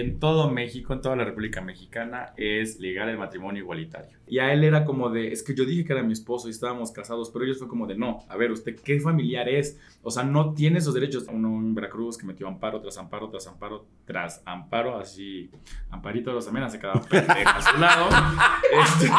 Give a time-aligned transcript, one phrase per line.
[0.00, 4.18] en todo México, en toda la República Mexicana, es legal el matrimonio igualitario.
[4.26, 6.50] Y a él era como de, es que yo dije que era mi esposo y
[6.50, 9.78] estábamos casados, pero ellos fue como de, no, a ver, ¿usted qué familiar es?
[10.02, 11.26] O sea, no tiene esos derechos.
[11.32, 15.50] Uno en Veracruz que metió amparo tras amparo, tras amparo, tras amparo, así,
[15.90, 18.08] amparito de los amenas se quedaba a su lado.
[18.72, 19.10] Este-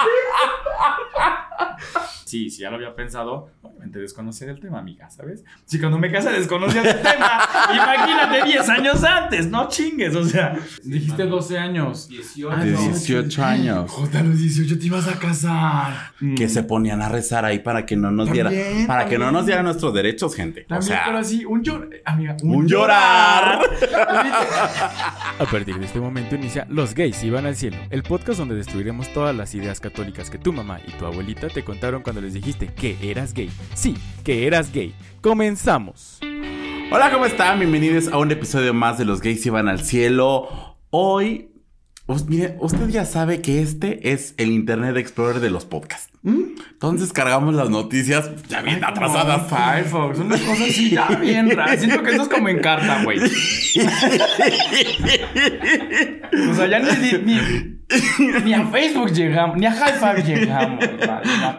[2.28, 3.52] Sí, sí, ya lo había pensado.
[3.62, 5.46] Obviamente desconocer el tema, amiga, ¿sabes?
[5.64, 7.42] Si cuando me casé desconocías el tema,
[7.74, 10.60] imagínate 10 años antes, no chingues, o sea.
[10.84, 12.10] Dijiste 12 años.
[12.10, 12.52] 18.
[12.52, 12.82] Ah, De no.
[12.82, 13.92] 18 años.
[13.92, 16.12] Jota, a los 18 te ibas a casar.
[16.36, 19.32] Que se ponían a rezar ahí para que no nos diera, También, para que no
[19.32, 20.66] nos dieran nuestros derechos, gente.
[20.66, 21.90] También, o sea, pero así, un llorar.
[22.04, 23.60] Amiga, un llorar.
[25.40, 29.14] A partir de este momento inicia Los gays iban al cielo, el podcast donde destruiremos
[29.14, 32.68] todas las ideas católicas que tu mamá y tu abuelita te contaron cuando les dijiste
[32.68, 33.50] que eras gay.
[33.74, 34.94] Sí, que eras gay.
[35.22, 36.20] Comenzamos.
[36.92, 37.60] Hola, ¿cómo están?
[37.60, 40.78] Bienvenidos a un episodio más de Los gays iban al cielo.
[40.90, 41.50] Hoy,
[42.28, 46.10] mire, usted ya sabe que este es el Internet Explorer de los podcasts.
[46.24, 49.44] Entonces cargamos las noticias ya bien atrasadas.
[49.44, 51.80] Como Firefox, unas cosas así ya bien raras.
[51.80, 53.20] Siento que esto es como en carta, güey.
[56.50, 57.77] O sea, ya ni, ni,
[58.44, 60.80] ni a Facebook llegamos, ni a High Five llegamos.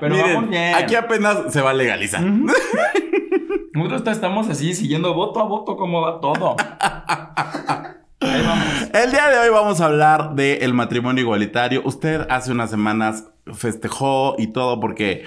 [0.00, 0.74] Pero Miren, vamos bien.
[0.74, 2.22] aquí apenas se va a legalizar.
[3.72, 6.56] Nosotros ta- estamos así, siguiendo voto a voto cómo va todo.
[8.20, 8.66] Ahí vamos.
[8.92, 11.82] El día de hoy vamos a hablar del matrimonio igualitario.
[11.84, 15.24] Usted hace unas semanas festejó y todo porque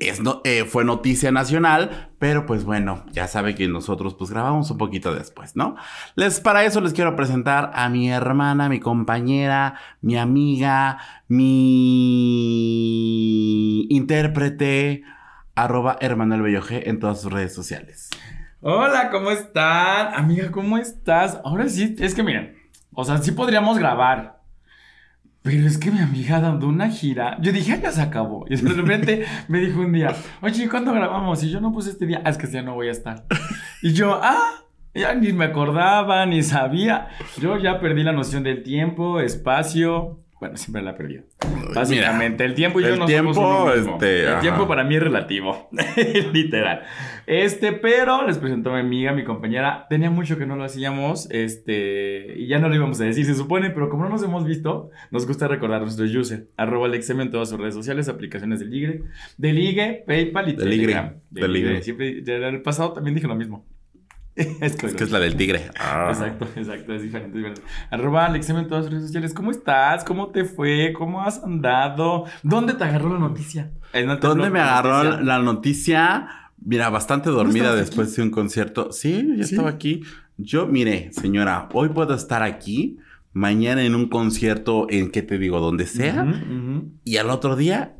[0.00, 4.70] es no- eh, fue noticia nacional, pero pues bueno, ya sabe que nosotros pues grabamos
[4.70, 5.76] un poquito después, ¿no?
[6.16, 10.98] Les, para eso les quiero presentar a mi hermana, mi compañera, mi amiga,
[12.84, 15.02] mi intérprete,
[15.54, 18.10] arroba Hermanuel Bello G en todas sus redes sociales.
[18.60, 20.14] Hola, ¿cómo están?
[20.14, 21.38] Amiga, ¿cómo estás?
[21.44, 22.56] Ahora sí, es que miren,
[22.92, 24.40] o sea, sí podríamos grabar.
[25.44, 28.46] Pero es que mi amiga dando una gira, yo dije, "Ah, ya se acabó.
[28.48, 31.44] Y de repente me dijo un día, oye, ¿cuándo grabamos?
[31.44, 33.26] Y yo no puse este día, "Ah, es que ya no voy a estar.
[33.82, 34.52] Y yo, ah,
[34.94, 37.08] ya ni me acordaba, ni sabía.
[37.38, 40.23] Yo ya perdí la noción del tiempo, espacio.
[40.40, 41.24] Bueno, siempre la he perdido.
[41.74, 43.92] Básicamente, el tiempo y yo el no tiempo, somos uno mismo.
[43.94, 44.40] este, El ajá.
[44.40, 45.68] tiempo para mí es relativo.
[46.32, 46.82] Literal.
[47.26, 49.86] Este, pero les presentó a mi amiga, mi compañera.
[49.88, 51.30] Tenía mucho que no lo hacíamos.
[51.30, 54.44] Este, y ya no lo íbamos a decir, se supone, pero como no nos hemos
[54.44, 56.48] visto, nos gusta recordar nuestro user.
[56.56, 59.02] Arroba Alexem en todas sus redes sociales, aplicaciones del Ligre.
[59.38, 61.14] Del Ligue, PayPal y Telegram.
[61.30, 61.82] del Ligre.
[61.82, 63.64] Siempre, en el pasado también dije lo mismo.
[64.36, 65.70] Es Es que es la del tigre.
[65.78, 66.08] Ah.
[66.10, 67.62] Exacto, exacto, es diferente, es diferente.
[67.90, 69.34] Arroba Alexem en todas sus redes sociales.
[69.34, 70.04] ¿Cómo estás?
[70.04, 70.92] ¿Cómo te fue?
[70.96, 72.24] ¿Cómo has andado?
[72.42, 73.70] ¿Dónde te agarró la noticia?
[74.20, 75.24] ¿Dónde me agarró noticia.
[75.24, 76.28] la noticia?
[76.64, 78.90] Mira, bastante dormida después de un concierto.
[78.92, 79.54] Sí, yo ¿Sí?
[79.54, 80.02] estaba aquí.
[80.36, 82.98] Yo, mire, señora, hoy puedo estar aquí,
[83.32, 85.60] mañana en un concierto en, ¿qué te digo?
[85.60, 86.26] Donde sea,
[87.04, 87.94] y al otro día,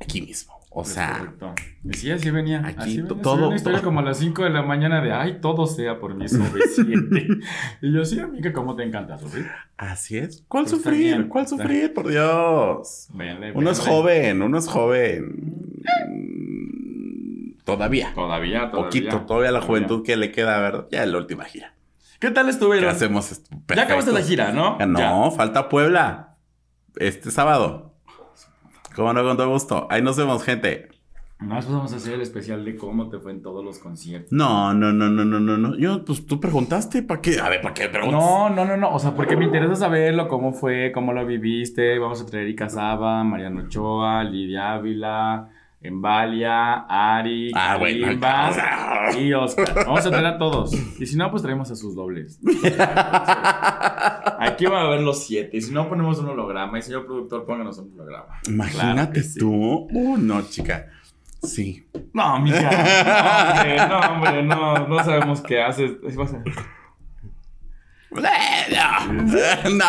[0.00, 0.59] aquí mismo.
[0.72, 1.52] O sea, correcto.
[1.82, 2.60] Y Sí, así venía.
[2.64, 3.22] Aquí así venía.
[3.22, 3.88] todo- Una historia todo.
[3.88, 7.26] como a las 5 de la mañana de, ay, todo sea por mi suficiente.
[7.82, 9.46] y yo, sí, amiga, ¿cómo te encanta sufrir?
[9.76, 10.44] así es.
[10.46, 10.98] ¿Cuál Pues sufrir?
[10.98, 11.92] bien, ¿Cuál está- sufrir?
[11.92, 13.08] Por Dios.
[13.14, 15.64] Vele, Uno es joven, uno es joven.
[17.64, 18.12] Todavía.
[18.14, 18.84] Todavía, todavía.
[18.88, 20.86] Poquito, todavía la juventud que le queda, ¿verdad?
[20.90, 21.74] Ya la última gira.
[22.18, 22.90] ¿Qué tal ¿Qué estuvieron?
[22.90, 23.32] hacemos?
[23.32, 23.48] esto?
[23.74, 24.28] Ya acabaste la Perfecto.
[24.28, 24.76] gira, ¿no?
[24.80, 26.36] Ah, No, falta Puebla.
[26.96, 27.89] Este sábado.
[28.94, 29.86] Cómo no, con todo gusto.
[29.90, 30.88] Ahí nos vemos, gente.
[31.40, 34.30] Más vamos a hacer el especial de cómo te fue en todos los conciertos.
[34.30, 35.74] No, no, no, no, no, no, no.
[35.78, 37.40] Yo, pues tú preguntaste, ¿para qué?
[37.40, 38.20] A ver, ¿para qué preguntas?
[38.20, 38.94] No, no, no, no.
[38.94, 41.98] O sea, porque me interesa saberlo, cómo fue, cómo lo viviste.
[41.98, 45.48] Vamos a traer Erika Saba, Mariano Ochoa, Lidia Ávila,
[45.80, 48.06] Embalia, Ari, Ah, bueno,
[49.18, 49.74] y Oscar.
[49.86, 50.74] Vamos a traer a todos.
[51.00, 52.38] Y si no, pues traemos a sus dobles.
[54.40, 55.56] Aquí van a ver los siete.
[55.56, 56.78] Y si no, ponemos un holograma.
[56.78, 58.40] Y señor productor, pónganos un holograma.
[58.48, 59.38] Imagínate Claro que sí.
[59.38, 59.52] tú.
[59.90, 60.86] Uh, no, chica.
[61.42, 61.86] Sí.
[62.12, 62.70] No, mija.
[62.70, 64.88] No, hombre, no, hombre, no.
[64.88, 65.92] No sabemos qué haces.
[68.10, 68.20] No.
[69.70, 69.84] no.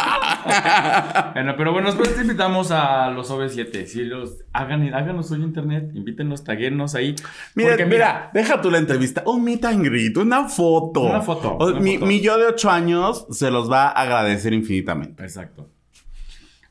[1.34, 3.86] Bueno, pero bueno, después te invitamos a los OV7.
[3.88, 7.16] Si los hagan, háganos hoy internet, invítenos, taguenos ahí.
[7.56, 9.24] Mira, mira, deja tú la entrevista.
[9.26, 11.02] Un meet and greet, una foto.
[11.02, 12.06] Una foto, O- una mi, foto.
[12.06, 15.24] mi yo de ocho años se los va a agradecer infinitamente.
[15.24, 15.70] Exacto.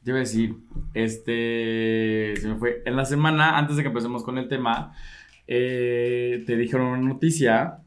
[0.05, 0.55] Te iba a decir,
[0.95, 2.83] este, se me fue.
[2.87, 4.95] En la semana, antes de que empecemos con el tema,
[5.49, 7.79] eh, te dijeron una noticia,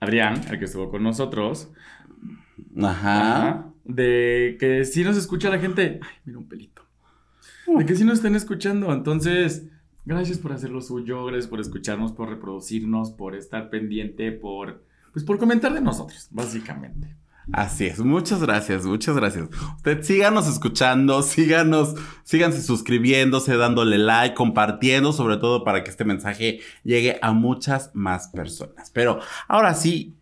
[0.00, 1.70] Adrián, el que estuvo con nosotros,
[2.76, 3.48] Ajá.
[3.48, 6.00] ajá, de que sí nos escucha la gente.
[6.02, 6.82] Ay, mira un pelito.
[7.66, 8.92] De que sí nos están escuchando.
[8.92, 9.66] Entonces,
[10.04, 15.24] gracias por hacer lo suyo, gracias por escucharnos, por reproducirnos, por estar pendiente, por, pues
[15.24, 17.14] por comentar de nosotros, básicamente.
[17.52, 19.48] Así es, muchas gracias, muchas gracias.
[19.76, 21.94] Usted síganos escuchando, síganos,
[22.24, 28.28] síganse suscribiéndose, dándole like, compartiendo, sobre todo para que este mensaje llegue a muchas más
[28.28, 28.90] personas.
[28.90, 30.16] Pero ahora sí,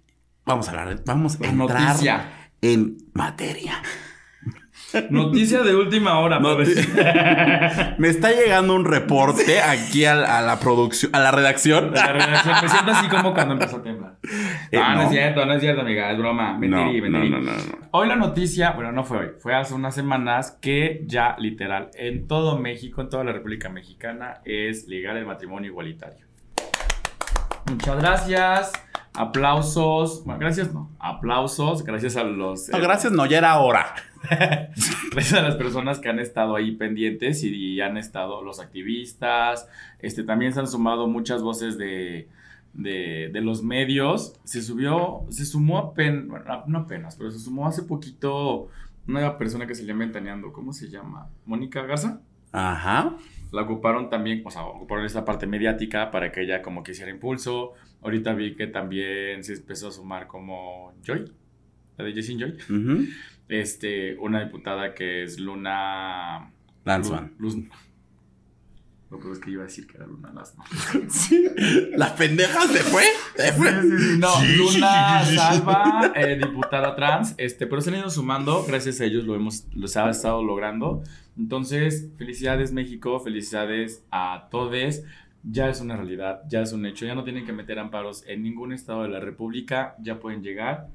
[0.44, 2.43] vamos a hablar, vamos a entrar Noticia.
[2.72, 3.82] En materia.
[5.10, 6.38] Noticia de última hora.
[7.98, 11.92] Me está llegando un reporte aquí a, la- a la producción, a la redacción.
[11.92, 14.18] La redacción, me siento así como cuando empezó a temblar.
[14.70, 15.00] Eh, Ah, no.
[15.00, 15.02] no.
[15.02, 16.56] es cierto, no es cierto, amiga, es broma.
[16.56, 17.30] Mentirí, no, mentirí.
[17.30, 17.88] no, no, no.
[17.90, 22.28] Hoy la noticia, bueno, no fue hoy, fue hace unas semanas que ya literal en
[22.28, 26.24] todo México, en toda la República Mexicana, es legal el matrimonio igualitario.
[27.68, 28.72] Muchas gracias,
[29.14, 32.68] aplausos, bueno, gracias no, aplausos, gracias a los...
[32.68, 33.94] No, gracias, no, ya era hora.
[35.12, 39.68] Gracias a las personas que han estado ahí pendientes y, y han estado los activistas.
[39.98, 42.26] Este, también se han sumado muchas voces de,
[42.72, 44.34] de, de los medios.
[44.44, 48.70] Se subió, se sumó apenas, bueno, no apenas, pero se sumó hace poquito
[49.06, 50.52] una persona que se llama Ventaneando.
[50.52, 51.28] ¿Cómo se llama?
[51.44, 52.20] ¿Mónica Garza?
[52.54, 53.16] Ajá.
[53.52, 57.10] La ocuparon también, o sea, ocuparon esta parte mediática para que ella como que hiciera
[57.10, 57.72] impulso.
[58.02, 61.30] Ahorita vi que también se empezó a sumar como Joy,
[61.96, 62.56] la de Jessie Joy.
[63.48, 66.50] Este, una diputada que es Luna.
[66.84, 67.34] Lanzman.
[67.38, 67.56] Luz.
[67.56, 67.68] Luz-
[69.10, 70.64] No, pero es que iba a decir que era Luna Lasno.
[71.08, 71.46] Sí.
[71.96, 73.04] La pendeja se fue.
[73.36, 73.70] Se fue.
[74.18, 74.56] No, Sí.
[74.56, 77.34] Luna Salva, eh, diputada trans.
[77.38, 78.64] Este, pero se han ido sumando.
[78.66, 81.02] Gracias a ellos lo hemos, los ha estado logrando.
[81.38, 85.02] Entonces, felicidades México, felicidades a todos.
[85.42, 87.04] Ya es una realidad, ya es un hecho.
[87.04, 89.94] Ya no tienen que meter amparos en ningún estado de la República.
[90.00, 90.88] Ya pueden llegar.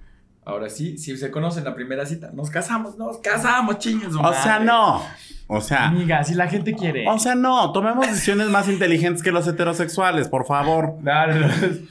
[0.46, 4.14] Ahora sí, si se conocen la primera cita, nos casamos, nos casamos, chingues.
[4.14, 5.02] su O sea, no.
[5.48, 7.08] O sea, Amiga, si la gente quiere.
[7.08, 7.72] o sea, no.
[7.72, 10.96] Tomemos decisiones más inteligentes que los heterosexuales, por favor.
[11.02, 11.12] No.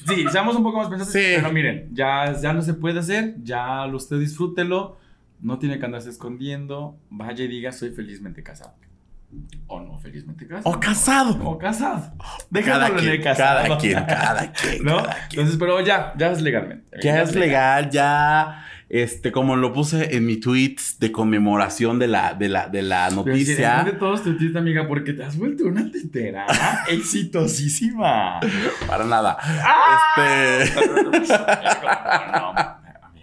[0.09, 1.13] Sí, seamos un poco más pensantes.
[1.13, 1.33] Sí.
[1.37, 3.37] Pero miren, ya, ya no se puede hacer.
[3.43, 4.97] Ya usted disfrútelo.
[5.41, 6.99] No tiene que andarse escondiendo.
[7.11, 8.75] Vaya y diga, soy felizmente casado.
[9.67, 10.75] O no felizmente casado.
[10.75, 11.39] O casado.
[11.45, 12.13] O casado.
[12.65, 13.63] Cada quien, el casado.
[13.63, 14.97] cada quien, cada quien, ¿No?
[14.97, 15.41] cada quien.
[15.41, 16.99] Entonces, pero ya, ya es legalmente.
[17.03, 22.33] Ya es legal, ya, este, como lo puse en mi tweet de conmemoración de la,
[22.33, 23.83] de la, de la noticia.
[23.85, 26.47] de todos tu tweets, amiga, porque te has vuelto una tetera
[26.89, 28.41] exitosísima.
[28.87, 29.37] Para nada.
[29.41, 30.63] ¡Ah!
[30.65, 30.81] Este.
[32.33, 32.68] no, amiga, tengo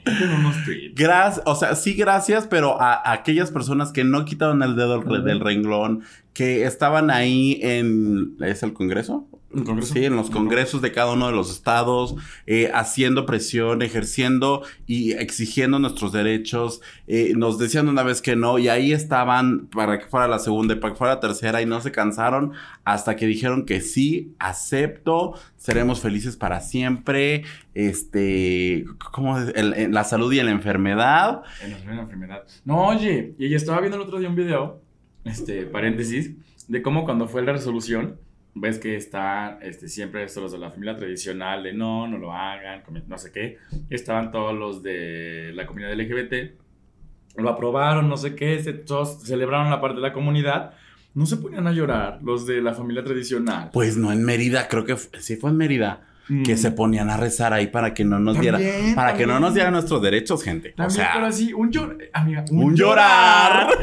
[0.06, 0.96] unos tweets.
[0.96, 5.02] Gracias, o sea, sí, gracias, pero a, a aquellas personas que no quitaron el dedo
[5.02, 6.04] del, del renglón,
[6.34, 8.36] que estaban ahí en.
[8.42, 9.28] ¿Es el Congreso?
[9.84, 12.16] Sí, en los congresos de cada uno de los estados,
[12.46, 16.82] eh, haciendo presión, ejerciendo y exigiendo nuestros derechos.
[17.08, 20.74] Eh, nos decían una vez que no, y ahí estaban para que fuera la segunda
[20.74, 22.52] y para que fuera la tercera, y no se cansaron
[22.84, 27.44] hasta que dijeron que sí, acepto, seremos felices para siempre.
[27.74, 29.54] Este, ¿cómo es?
[29.56, 31.44] El- el- la salud y la enfermedad.
[31.64, 32.44] En la primera enfermedad.
[32.66, 34.82] No, oye, y estaba viendo el otro día un video,
[35.24, 36.32] este, paréntesis,
[36.68, 38.18] de cómo cuando fue la resolución,
[38.56, 42.32] ves que está, este, siempre estos los de la familia tradicional, de no, no lo
[42.34, 43.58] hagan, no sé qué,
[43.90, 46.54] estaban todos los de la comunidad LGBT,
[47.38, 50.72] lo aprobaron, no sé qué, se- todos celebraron la parte de la comunidad,
[51.14, 53.70] no se ponían a llorar los de la familia tradicional.
[53.74, 56.02] Pues no en Mérida, creo que sí fue en Mérida.
[56.44, 56.58] Que Mm.
[56.58, 59.42] se ponían a rezar ahí para que no nos diera, También, para que no también.
[59.44, 60.70] nos dieran nuestros derechos, gente.
[60.70, 63.68] También, o sea, pero así, un llorar, amiga, un llorar.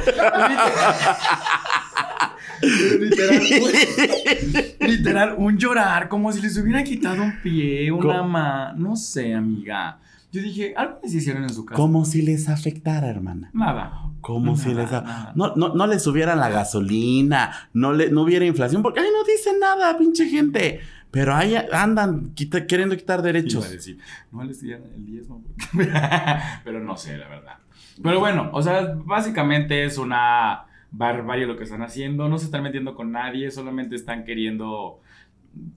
[2.62, 3.40] literal,
[4.80, 8.28] un- literal, un llorar, como si les hubieran quitado un pie, una ¿Cómo?
[8.28, 9.98] mano, no sé, amiga.
[10.30, 11.76] Yo dije, algo les hicieron en su casa.
[11.76, 13.50] Como si les afectara, hermana.
[13.52, 13.92] Nada.
[14.22, 14.90] Como si les...
[14.90, 15.32] nada.
[15.34, 19.24] No, no, no les subieran la gasolina, no, le, no hubiera inflación, porque, ay, no
[19.24, 20.80] dicen nada, pinche gente.
[21.10, 23.70] Pero ahí andan quita- queriendo quitar Iba a derechos.
[23.70, 23.98] decir,
[24.30, 25.44] no les dieron el diezmo.
[26.64, 27.56] Pero no sé, la verdad.
[28.02, 32.28] Pero bueno, o sea, básicamente es una barbarie lo que están haciendo.
[32.28, 35.00] No se están metiendo con nadie, solamente están queriendo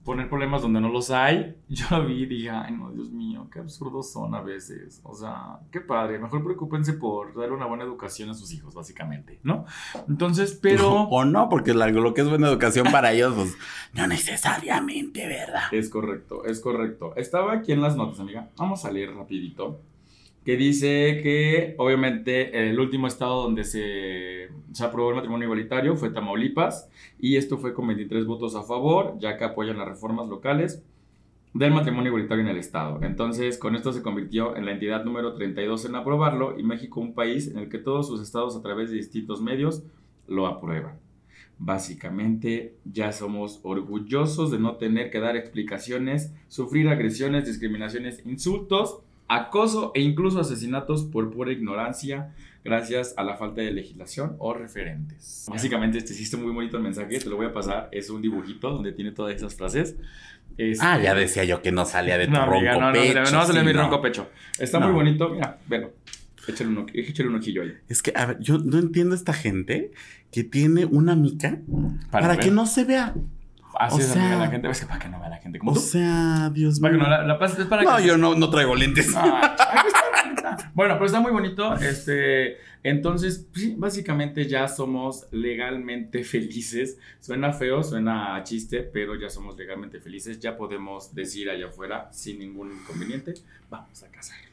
[0.04, 1.56] poner problemas donde no los hay.
[1.68, 5.00] Yo lo vi y dije, ay, no, Dios mío, qué absurdos son a veces.
[5.02, 6.18] O sea, qué padre.
[6.18, 9.64] Mejor preocúpense por darle una buena educación a sus hijos, básicamente, ¿no?
[10.08, 11.06] Entonces, pero.
[11.16, 13.56] O no, porque lo que es buena educación para ellos, pues,
[13.94, 15.62] no necesariamente, ¿verdad?
[15.72, 17.14] Es correcto, es correcto.
[17.16, 18.48] Estaba aquí en las notas, amiga.
[18.56, 19.80] Vamos a leer rapidito.
[20.46, 26.10] Que dice que obviamente el último estado donde se, se aprobó el matrimonio igualitario fue
[26.10, 26.88] Tamaulipas.
[27.18, 30.84] Y esto fue con 23 votos a favor, ya que apoyan las reformas locales
[31.52, 33.00] del matrimonio igualitario en el estado.
[33.02, 37.12] Entonces, con esto se convirtió en la entidad número 32 en aprobarlo y México un
[37.12, 39.82] país en el que todos sus estados a través de distintos medios
[40.28, 41.00] lo aprueban.
[41.58, 49.92] Básicamente, ya somos orgullosos de no tener que dar explicaciones, sufrir agresiones, discriminaciones, insultos acoso
[49.94, 52.32] e incluso asesinatos por pura ignorancia
[52.64, 55.46] gracias a la falta de legislación o referentes.
[55.48, 58.70] Básicamente este existe muy bonito el mensaje, te lo voy a pasar, es un dibujito
[58.70, 59.96] donde tiene todas esas frases.
[60.58, 63.14] Este- Ah, ya decía yo que no salía de tu no, ronco no, no, pecho.
[63.30, 63.82] no va a salir sí, mi no.
[63.82, 64.28] ronco pecho.
[64.58, 64.86] Está No.
[64.86, 65.92] muy bonito, mira, velo.
[66.48, 67.72] Échale un, échale un ojillo ahí.
[67.88, 69.90] Es que, a ver, yo no entiendo esta gente
[70.30, 71.58] que tiene una mica
[72.12, 73.14] para, que no se vea.
[73.78, 74.68] Así o es, sea- la gente.
[74.70, 75.80] Es que para que no vea la gente como O tú.
[75.80, 77.08] sea, Dios Para que mío.
[77.08, 79.12] no la, la es para No, que- yo no, no traigo lentes.
[79.16, 80.70] Ah, está.
[80.74, 81.74] Bueno, pero está muy bonito.
[81.74, 86.98] Este, entonces, básicamente ya somos legalmente felices.
[87.20, 90.38] Suena feo, suena a chiste, pero ya somos legalmente felices.
[90.40, 93.34] Ya podemos decir allá afuera sin ningún inconveniente,
[93.70, 94.45] vamos a casarnos.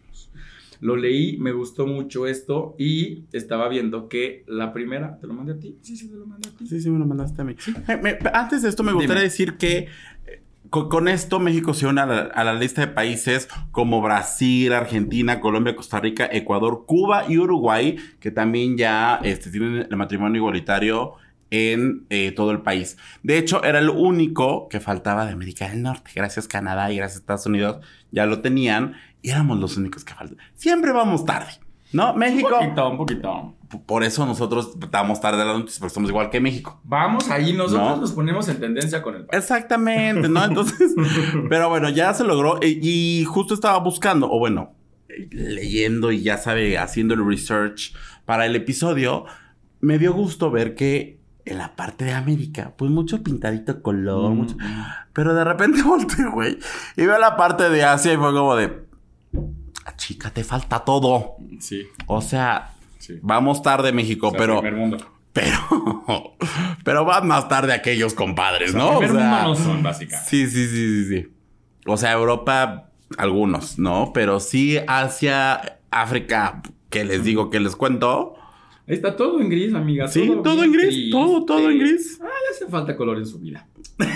[0.83, 5.53] Lo leí, me gustó mucho esto y estaba viendo que la primera, ¿te lo mandé
[5.53, 5.77] a ti?
[5.81, 6.67] Sí, sí, te lo mandé a ti.
[6.67, 7.55] Sí, sí, me lo mandaste a mí.
[7.87, 9.29] Eh, me- antes de esto, me gustaría Dime.
[9.29, 9.87] decir que
[10.27, 14.01] eh, con, con esto México se une a la, a la lista de países como
[14.01, 19.95] Brasil, Argentina, Colombia, Costa Rica, Ecuador, Cuba y Uruguay, que también ya este, tienen el
[19.95, 21.13] matrimonio igualitario
[21.53, 22.98] en eh, todo el país.
[23.22, 26.10] De hecho, era el único que faltaba de América del Norte.
[26.15, 27.77] Gracias Canadá y gracias Estados Unidos
[28.12, 30.38] ya lo tenían y éramos los únicos que faltan.
[30.55, 31.51] Siempre vamos tarde,
[31.91, 32.13] ¿no?
[32.13, 32.50] Un México.
[32.50, 33.55] poquito, un poquito.
[33.86, 36.79] Por eso nosotros estamos tarde a las noticias, porque somos igual que México.
[36.83, 37.98] Vamos ahí, nosotros No.
[37.98, 39.41] nos ponemos en tendencia con el país.
[39.43, 40.43] Exactamente, ¿no?
[40.45, 40.93] Entonces,
[41.50, 44.74] pero bueno, ya se logró eh, y justo estaba buscando, o bueno,
[45.31, 47.93] leyendo y ya sabe, haciendo el research
[48.25, 49.25] para el episodio,
[49.81, 54.35] me dio gusto ver que en la parte de América, pues mucho pintadito color, Mm,
[54.38, 54.55] mucho...
[55.13, 56.57] Pero de repente volteé, güey,
[56.97, 58.83] y veo la parte de Asia y fue como de...
[59.85, 61.35] "Ah, Chica, te falta todo.
[61.59, 63.19] Sí, O sea, sí.
[63.21, 64.62] vamos tarde, México, O sea, pero...
[64.62, 64.97] primer mundo.
[65.33, 65.57] Pero...
[66.83, 69.00] Pero van más tarde aquellos compadres, ¿no?
[69.00, 70.29] primer O sea, mundo no son, básicamente.
[70.29, 71.33] Sí, sí, sí, sí, sí.
[71.88, 74.12] O sea, Europa, algunos, ¿no?
[74.13, 78.35] Pero sí Asia, África, que les digo, que les cuento.
[78.85, 80.07] Está todo en gris, amiga.
[80.07, 82.19] Sí, todo bien en gris, todo, todo en gris.
[82.21, 83.67] Ah, le hace falta color en su vida.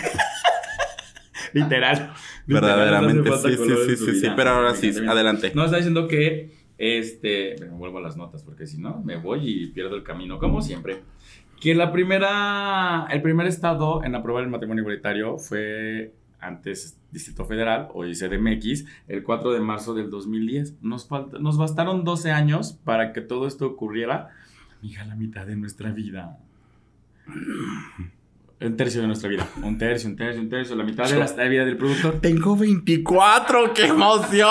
[1.53, 2.13] Literal.
[2.45, 4.27] Verdaderamente, sí, sí, sí, sí, sí.
[4.35, 5.51] Pero ahora sí, adelante.
[5.55, 9.39] No, está diciendo que, este, me vuelvo a las notas porque si no, me voy
[9.43, 11.01] y pierdo el camino, como siempre.
[11.59, 17.87] Que la primera, el primer estado en aprobar el matrimonio igualitario fue antes Distrito Federal,
[17.93, 20.83] hoy CDMX, el 4 de marzo del 2010.
[20.83, 24.29] Nos, falta, nos bastaron 12 años para que todo esto ocurriera.
[24.81, 26.37] Amiga, la mitad de nuestra vida.
[28.59, 29.47] Un tercio de nuestra vida.
[29.63, 30.75] Un tercio, un tercio, un tercio.
[30.75, 32.19] La mitad de la vida del productor.
[32.21, 34.47] Tengo 24, qué emoción.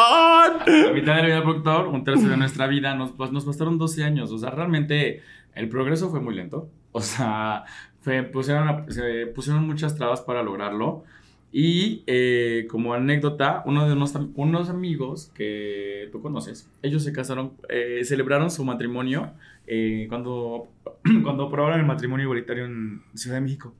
[0.67, 2.95] La mitad de la vida del productor, un tercio de nuestra vida.
[2.95, 4.31] Nos, pues, nos bastaron 12 años.
[4.31, 5.23] O sea, realmente
[5.55, 6.69] el progreso fue muy lento.
[6.93, 7.65] O sea,
[8.01, 11.05] fue- pusieron, a- se pusieron muchas trabas para lograrlo.
[11.53, 17.53] Y eh, como anécdota, uno de unos, unos amigos que tú conoces, ellos se casaron,
[17.71, 19.33] eh, celebraron su matrimonio
[19.67, 20.69] eh, cuando,
[21.23, 23.75] cuando aprobaron el matrimonio igualitario en Ciudad de México.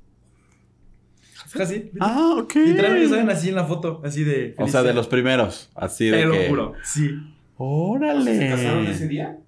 [1.61, 1.91] Así.
[2.01, 2.55] Ah, ok.
[2.57, 4.55] Literalmente salen así en la foto, así de.
[4.59, 6.49] O sea, de los primeros, así de Te lo que...
[6.49, 6.75] juro.
[6.83, 7.11] Sí.
[7.57, 8.37] Órale.
[8.37, 9.39] ¿Se casaron ese día?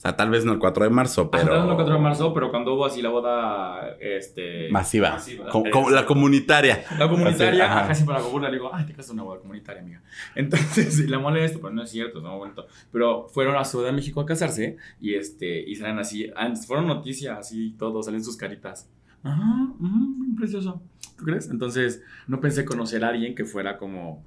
[0.00, 1.44] O sea, tal vez no el 4 de marzo, Pero...
[1.44, 1.68] pero...
[1.68, 4.70] el 4 de marzo, pero cuando hubo así la boda, este...
[4.70, 5.10] Masiva.
[5.10, 5.46] masiva.
[5.50, 6.82] Co- co- la comunitaria.
[6.98, 7.88] La comunitaria, Así, ajá.
[7.88, 10.00] casi para la burla, le digo, ay, te casas una boda comunitaria, amiga.
[10.34, 12.66] Entonces, la molesta, pero no es cierto, no bonito.
[12.90, 16.86] Pero fueron a Ciudad de México a casarse y este, y salen así, antes fueron
[16.86, 18.88] noticias, así, todo, salen sus caritas.
[19.22, 20.80] Ajá, bien precioso.
[21.18, 21.50] ¿Tú crees?
[21.50, 24.24] Entonces, no pensé conocer a alguien que fuera como...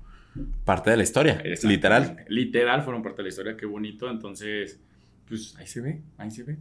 [0.66, 1.68] Parte de la historia, Exacto.
[1.68, 2.26] literal.
[2.28, 4.08] Literal, fueron parte de la historia, qué bonito.
[4.08, 4.80] Entonces,
[5.28, 6.58] pues ahí se ve, ahí se ve.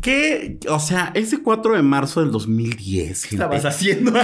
[0.00, 0.58] ¿Qué?
[0.68, 3.44] O sea, ese 4 de marzo del 2010, gente.
[3.44, 4.12] haciendo?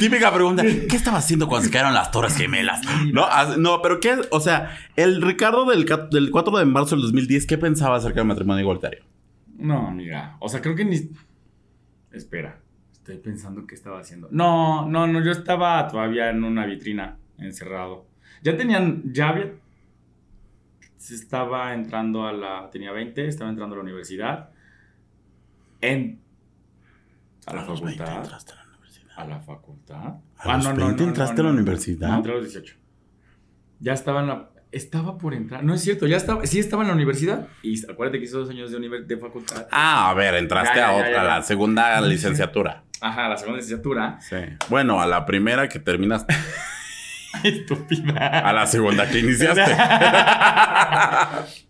[0.00, 2.80] Típica pregunta, ¿qué estaba haciendo cuando se cayeron las Torres Gemelas?
[3.12, 4.16] No, ah, no, pero ¿qué?
[4.30, 8.26] O sea, el Ricardo del, del 4 de marzo del 2010, ¿qué pensaba acerca del
[8.26, 9.04] matrimonio igualitario?
[9.60, 10.36] No, amiga.
[10.40, 11.10] O sea, creo que ni.
[12.12, 12.60] Espera.
[12.92, 14.28] Estoy pensando qué estaba haciendo.
[14.30, 15.22] No, no, no.
[15.22, 18.06] Yo estaba todavía en una vitrina, encerrado.
[18.42, 19.02] Ya tenían.
[19.12, 19.52] Ya había.
[21.00, 22.68] Se Estaba entrando a la.
[22.70, 24.50] Tenía 20, estaba entrando a la universidad.
[25.80, 26.20] En.
[27.46, 28.22] A la los 20 facultad.
[28.24, 29.12] entraste a la universidad.
[29.16, 30.14] ¿A la facultad?
[30.36, 32.08] ¿A los 20 entraste a la universidad?
[32.08, 32.76] No, entré a los 18.
[33.80, 34.50] Ya estaba en la...
[34.72, 35.64] Estaba por entrar.
[35.64, 36.46] No es cierto, ya estaba...
[36.46, 37.48] Sí estaba en la universidad.
[37.62, 39.66] Y acuérdate que hice dos años de, de facultad.
[39.72, 42.84] Ah, a ver, entraste Ya, ya, a otra, ya, a la segunda licenciatura.
[43.00, 44.20] Ajá, la segunda licenciatura.
[44.20, 44.36] Sí.
[44.68, 46.26] Bueno, a la primera que terminas,
[47.44, 48.40] Estúpida.
[48.40, 49.62] a la segunda que iniciaste.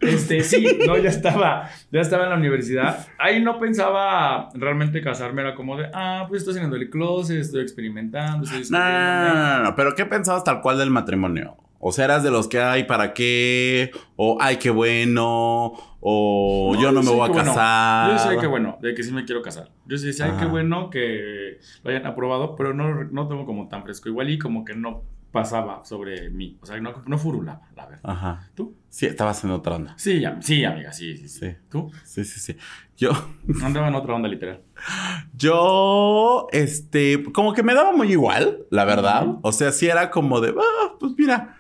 [0.01, 3.07] Este, sí, no, ya estaba, ya estaba en la universidad.
[3.19, 7.63] Ahí no pensaba realmente casarme, era como de, ah, pues estoy saliendo del closet, estoy
[7.63, 11.57] experimentando, estoy No, no, no, no, pero ¿qué pensabas tal cual del matrimonio?
[11.79, 13.91] O sea, eras de los que, ay, ¿para qué?
[14.17, 15.73] O, ay, qué bueno.
[16.01, 17.55] O yo no me voy a que bueno.
[17.55, 18.13] casar.
[18.13, 19.71] Yo sé que bueno, de que sí me quiero casar.
[19.87, 23.69] Yo sí sé, ay, qué bueno que lo hayan aprobado, pero no, no tengo como
[23.69, 24.09] tan fresco.
[24.11, 26.59] Igual y como que no pasaba sobre mí.
[26.61, 28.11] O sea, no, no furulaba, la verdad.
[28.11, 28.51] Ajá.
[28.55, 28.77] ¿Tú?
[28.89, 29.95] Sí, estabas en otra onda.
[29.97, 31.41] Sí, sí, amiga, sí, sí, sí.
[31.41, 31.57] Sí.
[31.69, 31.91] ¿Tú?
[32.05, 32.57] Sí, sí, sí.
[32.97, 33.11] Yo,
[33.63, 34.63] Andaba en otra onda literal.
[35.37, 39.39] yo, este, como que me daba muy igual, la verdad.
[39.43, 41.57] O sea, sí era como de, ah, pues mira.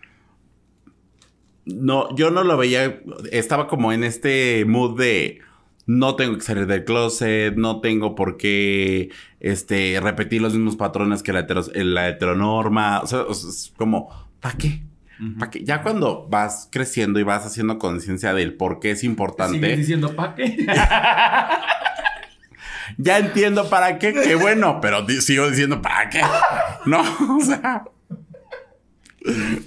[1.66, 3.00] No, yo no lo veía,
[3.30, 5.40] estaba como en este mood de
[5.98, 11.22] no tengo que salir del closet, no tengo por qué este, repetir los mismos patrones
[11.24, 13.00] que la, heteros- la heteronorma.
[13.00, 14.08] O sea, es como,
[14.40, 14.82] ¿para qué?
[15.20, 15.38] Ujú.
[15.38, 15.64] ¿Pa' qué?
[15.64, 19.54] Ya cuando vas creciendo y vas haciendo conciencia del por qué es importante.
[19.58, 20.66] Sigues diciendo, ¿para qué?
[22.98, 26.20] Ya entiendo para qué, qué bueno, pero sigo diciendo para qué.
[26.86, 27.00] No,
[27.38, 27.84] o sea.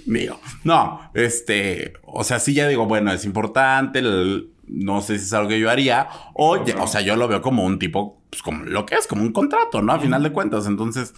[0.06, 5.24] Digo, no, este, o sea, sí ya digo, bueno, es importante, el- no sé si
[5.26, 8.42] es algo que yo haría, o, o sea, yo lo veo como un tipo, pues
[8.42, 9.92] como lo que es, como un contrato, ¿no?
[9.92, 11.14] A final de cuentas, entonces,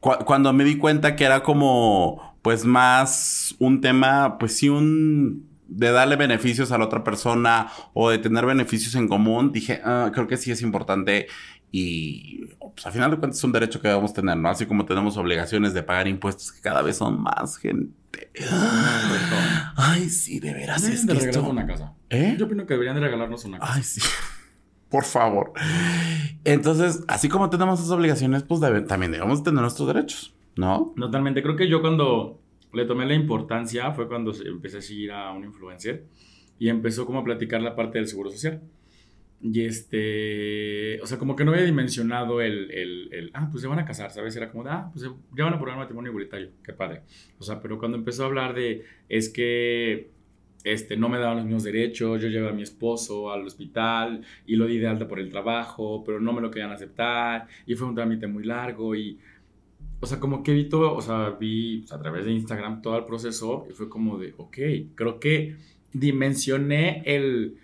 [0.00, 5.50] cu- cuando me di cuenta que era como, pues más un tema, pues sí, un
[5.68, 10.10] de darle beneficios a la otra persona o de tener beneficios en común, dije, ah,
[10.12, 11.28] creo que sí es importante
[11.74, 12.44] y
[12.74, 14.50] pues a final de cuentas es un derecho que debemos tener, ¿no?
[14.50, 17.94] Así como tenemos obligaciones de pagar impuestos que cada vez son más gente.
[19.76, 21.42] Ay, sí, de veras es que esto...
[21.44, 21.94] una casa.
[22.12, 22.36] ¿Eh?
[22.38, 23.72] Yo opino que deberían de regalarnos una casa.
[23.74, 24.00] Ay, sí.
[24.90, 25.52] Por favor.
[26.44, 30.92] Entonces, así como tenemos esas obligaciones, pues también debemos tener nuestros derechos, ¿no?
[30.94, 31.42] Totalmente.
[31.42, 32.38] Creo que yo cuando
[32.74, 36.04] le tomé la importancia fue cuando empecé a seguir a un influencer
[36.58, 38.60] y empezó como a platicar la parte del seguro social.
[39.40, 43.68] Y este, o sea, como que no había dimensionado el, el, el, ah, pues se
[43.68, 44.36] van a casar, ¿sabes?
[44.36, 45.04] Era como de, ah, pues
[45.36, 47.02] ya van a poner matrimonio igualitario, qué padre.
[47.38, 50.10] O sea, pero cuando empezó a hablar de, es que,
[50.64, 54.56] este, no me daban los mismos derechos, yo llevé a mi esposo al hospital y
[54.56, 57.88] lo di de alta por el trabajo, pero no me lo querían aceptar y fue
[57.88, 59.18] un trámite muy largo y,
[60.00, 62.96] o sea, como que vi todo, o sea, vi pues, a través de Instagram todo
[62.96, 64.58] el proceso y fue como de, ok,
[64.94, 65.56] creo que
[65.92, 67.56] dimensioné el,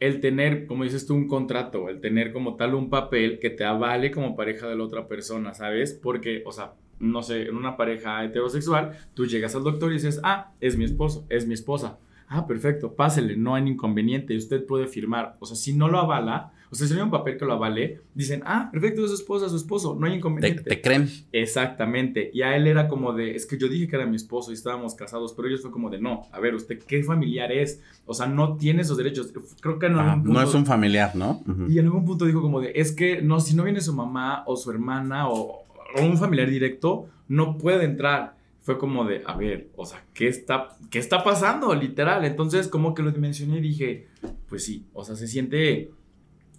[0.00, 3.64] el tener, como dices tú, un contrato, el tener como tal un papel que te
[3.64, 5.92] avale como pareja de la otra persona, ¿sabes?
[5.92, 10.20] Porque, o sea, no sé, en una pareja heterosexual, tú llegas al doctor y dices,
[10.22, 11.98] ah, es mi esposo, es mi esposa.
[12.36, 15.36] Ah, perfecto, pásele, no hay inconveniente, usted puede firmar.
[15.38, 17.52] O sea, si no lo avala, o sea, si no hay un papel que lo
[17.52, 20.62] avale, dicen, ah, perfecto, es su esposa, su esposo, no hay Te, inconveniente.
[20.64, 21.08] te creen.
[21.30, 22.30] Exactamente.
[22.34, 24.54] Y a él era como de, es que yo dije que era mi esposo y
[24.54, 27.80] estábamos casados, pero ellos fue como de, no, a ver, ¿usted qué familiar es?
[28.06, 29.32] O sea, no tiene esos derechos.
[29.60, 31.40] Creo que en Ah, no es un familiar, ¿no?
[31.68, 34.42] Y en algún punto dijo como de, es que no, si no viene su mamá
[34.46, 35.62] o su hermana o,
[35.96, 38.34] o un familiar directo, no puede entrar.
[38.64, 41.74] Fue como de, a ver, o sea, ¿qué está, ¿qué está pasando?
[41.74, 42.24] Literal.
[42.24, 44.08] Entonces, como que lo dimensioné y dije,
[44.48, 45.92] pues sí, o sea, se siente,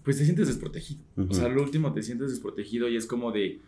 [0.03, 1.01] pues te sientes desprotegido.
[1.27, 3.59] O sea, al último te sientes desprotegido y es como de,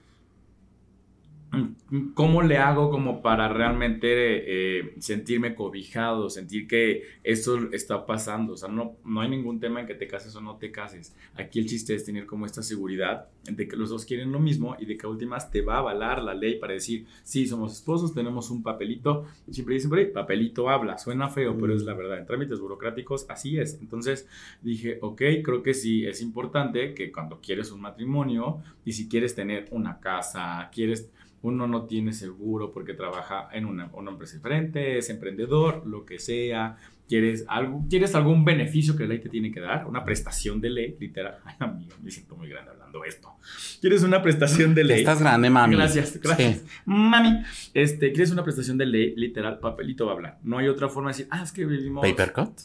[2.14, 8.54] ¿cómo le hago como para realmente eh, sentirme cobijado, sentir que esto está pasando?
[8.54, 11.16] O sea, no, no hay ningún tema en que te cases o no te cases.
[11.36, 14.76] Aquí el chiste es tener como esta seguridad de que los dos quieren lo mismo
[14.80, 17.74] y de que a últimas te va a avalar la ley para decir, sí, somos
[17.74, 19.26] esposos, tenemos un papelito.
[19.50, 22.20] Siempre dicen ahí, papelito habla, suena feo, pero es la verdad.
[22.20, 23.80] En trámites burocráticos así es.
[23.82, 24.28] Entonces
[24.62, 29.34] dije, ok, creo que sí es importante que cuando quieres un matrimonio y si quieres
[29.34, 31.10] tener una casa, quieres
[31.48, 36.20] uno no tiene seguro porque trabaja en una, una empresa diferente, es emprendedor, lo que
[36.20, 36.78] sea.
[37.08, 39.88] ¿Quieres, algo, ¿Quieres algún beneficio que la ley te tiene que dar?
[39.88, 41.38] Una prestación de ley, literal.
[41.46, 43.34] Ay, amigo, me siento muy grande hablando esto.
[43.80, 45.00] ¿Quieres una prestación de ley?
[45.00, 45.76] Estás grande, mami.
[45.78, 46.58] Gracias, gracias.
[46.58, 46.66] Sí.
[46.86, 49.14] Mami, este, ¿quieres una prestación de ley?
[49.16, 50.40] Literal, papelito va a hablar.
[50.44, 52.06] No hay otra forma de decir, ah, es que vivimos...
[52.06, 52.60] Paper cut.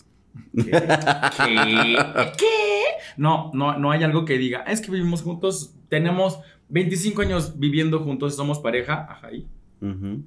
[0.56, 0.70] ¿Qué?
[0.72, 1.96] ¿Qué?
[2.38, 2.82] ¿Qué?
[3.16, 6.40] No, no, no hay algo que diga, es que vivimos juntos, tenemos
[6.72, 9.06] 25 años viviendo juntos, somos pareja.
[9.08, 9.28] Ajá,
[9.82, 10.22] Ujú.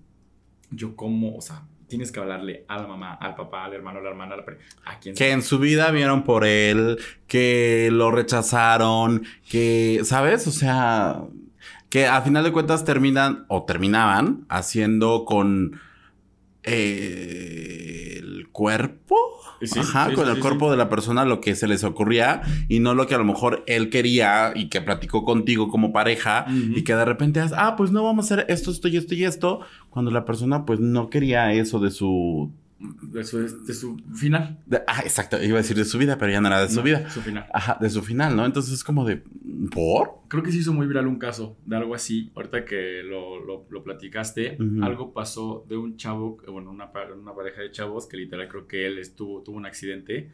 [0.70, 4.04] yo como, o sea, tienes que hablarle a la mamá, al papá, al hermano, a
[4.04, 4.46] la hermana, a, la
[4.86, 10.46] a quien Que en su vida vieron por él, que lo rechazaron, que, ¿sabes?
[10.46, 11.24] O sea,
[11.90, 15.80] que a final de cuentas terminan o terminaban haciendo con
[16.62, 19.16] eh, el cuerpo.
[19.62, 22.42] Sí, Ajá, sí, con sí, el cuerpo de la persona lo que se les ocurría
[22.68, 26.46] y no lo que a lo mejor él quería y que platicó contigo como pareja
[26.50, 29.24] y que de repente, ah, pues no vamos a hacer esto, esto y esto y
[29.24, 34.60] esto, cuando la persona pues no quería eso de su de su, de su final.
[34.66, 36.78] De- ah, exacto, iba a decir de su vida, pero ya no era de su
[36.78, 37.10] No, vida.
[37.10, 37.46] Su final.
[37.54, 38.46] Ajá, de su final, ¿no?
[38.46, 39.24] Entonces es como de,
[39.72, 40.20] ¿por?
[40.28, 42.32] Creo que se hizo muy viral un caso de algo así.
[42.36, 46.90] Ahorita que lo, lo, lo platicaste, algo pasó de un chavo, bueno, una,
[47.22, 50.32] una pareja de chavos que literal creo que él estuvo, tuvo un accidente.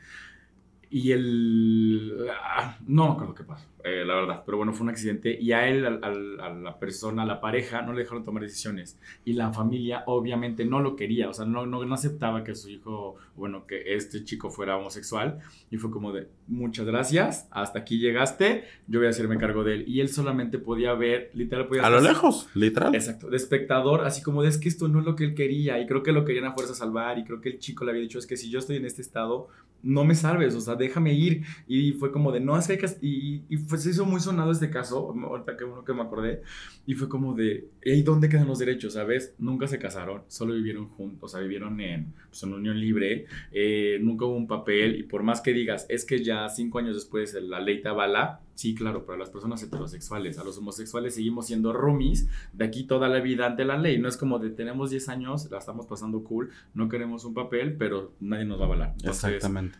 [0.93, 2.27] Y él.
[2.43, 4.43] ah, no me acuerdo qué pasó, eh, la verdad.
[4.45, 5.37] Pero bueno, fue un accidente.
[5.39, 8.43] Y a él, al- al- a la persona, a la pareja, no le dejaron tomar
[8.43, 8.99] decisiones.
[9.23, 11.29] Y la familia, obviamente, no lo quería.
[11.29, 15.39] O sea, no, no, no aceptaba que su hijo, bueno, que este chico fuera homosexual.
[15.69, 19.75] Y fue como de, muchas gracias, hasta aquí llegaste, yo voy a hacerme cargo de
[19.75, 19.83] él.
[19.87, 22.93] Y él solamente podía ver, literal, podía A lo lejos, literal.
[22.93, 25.79] Exacto, de espectador, así como de es que esto no es lo que él quería
[25.79, 28.03] y creo que lo querían a fuerza salvar y creo que el chico le había
[28.03, 29.47] dicho es que si yo estoy en este estado,
[29.83, 31.43] no me salves, o sea, déjame ir.
[31.67, 32.85] Y fue como de no, es que.
[33.01, 36.41] Y, y fue, se hizo muy sonado este caso, ahorita que uno que me acordé,
[36.85, 38.93] y fue como de, ¿y dónde quedan los derechos?
[38.93, 39.33] ¿Sabes?
[39.39, 44.25] Nunca se casaron, solo vivieron juntos, o sea, vivieron en, pues, unión libre, eh, nunca
[44.25, 47.59] hubo un papel y por más que digas, es que ya cinco años después la
[47.59, 51.73] ley te avala, sí, claro, pero a las personas heterosexuales, a los homosexuales seguimos siendo
[51.73, 53.97] roomies de aquí toda la vida ante la ley.
[53.97, 57.75] No es como de tenemos 10 años, la estamos pasando cool, no queremos un papel,
[57.75, 58.93] pero nadie nos va a avalar.
[58.97, 59.79] Entonces, Exactamente.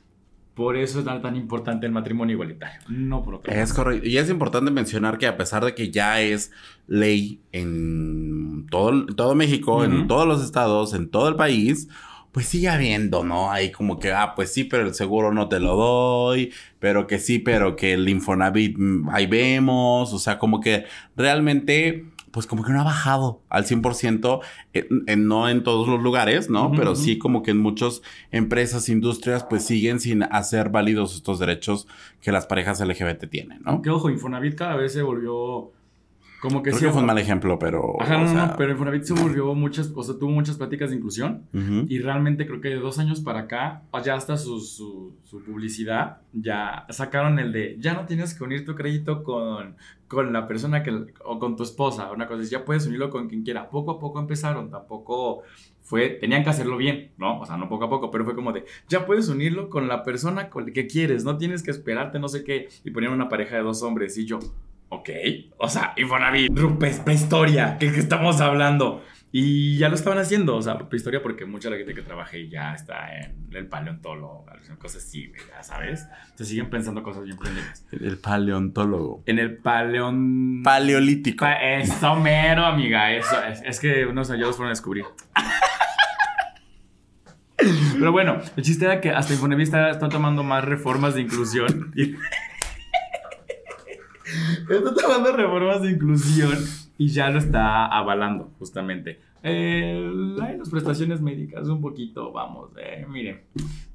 [0.55, 4.07] por eso es tan, tan importante el matrimonio igualitario, no por otra Es correcto.
[4.07, 6.51] Y es importante mencionar que a pesar de que ya es
[6.87, 11.87] ley en todo, todo México, en todos los estados, en todo el país,
[12.31, 13.51] pues sigue habiendo, ¿no?
[13.51, 17.19] Hay como que, ah, pues sí, pero el seguro no te lo doy, pero que
[17.19, 22.05] sí, pero que el Infonavit, mm, ahí vemos, o sea, como que realmente...
[22.31, 24.39] Pues como que no ha bajado al 100%,
[24.71, 26.71] en, en- no en todos los lugares, ¿no?
[26.71, 31.89] Pero sí como que en muchas empresas, industrias, pues siguen sin hacer válidos estos derechos
[32.21, 33.71] que las parejas LGBT tienen, ¿no?
[33.71, 35.73] Aunque ojo, Infonavit cada vez se volvió
[36.41, 36.85] como que Creo sí.
[36.85, 38.01] que fue un mal ejemplo, pero.
[38.01, 40.95] Ajá, no, sea, no, pero Infonavit se volvió muchas, o sea, tuvo muchas pláticas de
[40.95, 41.43] inclusión.
[41.53, 41.85] ujú.
[41.87, 46.17] Y realmente creo que de dos años para acá, ya hasta su, su, su publicidad,
[46.33, 49.75] ya sacaron el de, ya no tienes que unir tu crédito con,
[50.07, 53.43] con la persona que, o con tu esposa, una cosa, ya puedes unirlo con quien
[53.43, 53.69] quiera.
[53.69, 55.43] Poco a poco empezaron, tampoco
[55.81, 57.39] fue, tenían que hacerlo bien, ¿no?
[57.39, 60.03] O sea, no poco a poco, pero fue como de, ya puedes unirlo con la
[60.03, 62.67] persona con la que quieres, no tienes que esperarte, no sé qué.
[62.83, 64.39] Y ponían una pareja de dos hombres y yo,
[64.91, 65.09] ok,
[65.57, 69.03] o sea, Infonavit, Rupes, prehistoria, ¿qué, qué estamos hablando?
[69.33, 72.49] Y ya lo estaban haciendo, o sea, prehistoria porque mucha de la gente que trabajé
[72.49, 74.45] ya está en el paleontólogo,
[74.77, 76.05] cosas así, güey, ya sabes.
[76.35, 77.85] Se siguen pensando cosas bien pendejas.
[77.93, 79.23] El paleontólogo.
[79.25, 80.61] En el paleón...
[80.63, 81.45] Paleolítico.
[81.45, 83.41] Pa- eso mero, amiga, eso.
[83.43, 85.05] Es, es que unos hallazgos fueron a descubrir.
[87.93, 91.93] Pero bueno, el chiste era que hasta Infonavit está, está tomando más reformas de inclusión.
[94.69, 96.57] Está tomando reformas de inclusión
[96.97, 99.19] y ya lo está avalando, justamente.
[99.43, 103.41] Eh, la- las prestaciones médicas, un poquito, vamos, eh, miren,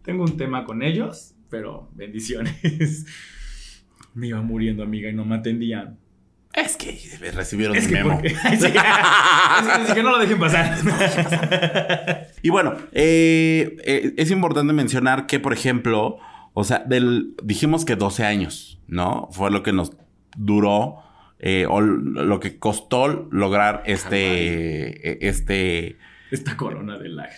[0.02, 3.06] tengo un tema con ellos, pero bendiciones.
[4.14, 5.98] Me iba muriendo, amiga, y no me atendían.
[6.54, 6.98] Es que
[7.34, 8.14] recibieron Es que, memo.
[8.14, 8.78] porque- es que-
[9.88, 10.74] es que no lo dejen pasar.
[12.42, 16.16] Y bueno, eh, eh, es importante mencionar que, por ejemplo,
[16.54, 19.28] o sea, del, dijimos que 12 años, ¿no?
[19.32, 19.92] Fue lo que nos
[20.36, 20.96] duró
[21.38, 25.98] eh, o lo que costó lograr este, eh, este,
[26.30, 27.28] Esta corona de la...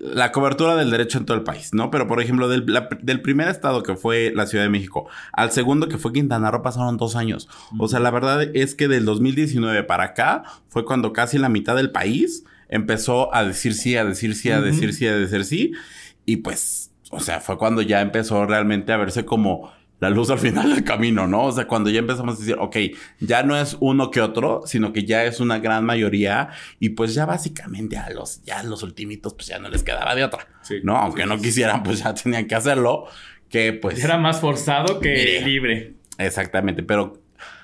[0.00, 1.90] la cobertura del derecho en todo el país, ¿no?
[1.90, 5.50] Pero, por ejemplo, del, la- del primer estado que fue la Ciudad de México al
[5.50, 7.48] segundo que fue Quintana Roo pasaron dos años.
[7.78, 11.76] O sea, la verdad es que del 2019 para acá fue cuando casi la mitad
[11.76, 15.72] del país empezó a decir sí, a decir sí, a decir sí, a decir sí.
[16.24, 20.38] Y pues, o sea, fue cuando ya empezó realmente a verse como la luz al
[20.38, 21.44] final del camino, ¿no?
[21.44, 22.76] O sea, cuando ya empezamos a decir, ok,
[23.20, 27.14] ya no es uno que otro, sino que ya es una gran mayoría y pues
[27.14, 30.46] ya básicamente a los, ya a los ultimitos pues ya no les quedaba de otra,
[30.62, 30.76] Sí.
[30.82, 30.96] ¿no?
[30.96, 33.04] Aunque no quisieran, pues ya tenían que hacerlo,
[33.48, 34.02] que pues...
[34.02, 35.40] Era más forzado que Mire.
[35.42, 35.94] libre.
[36.18, 37.20] Exactamente, pero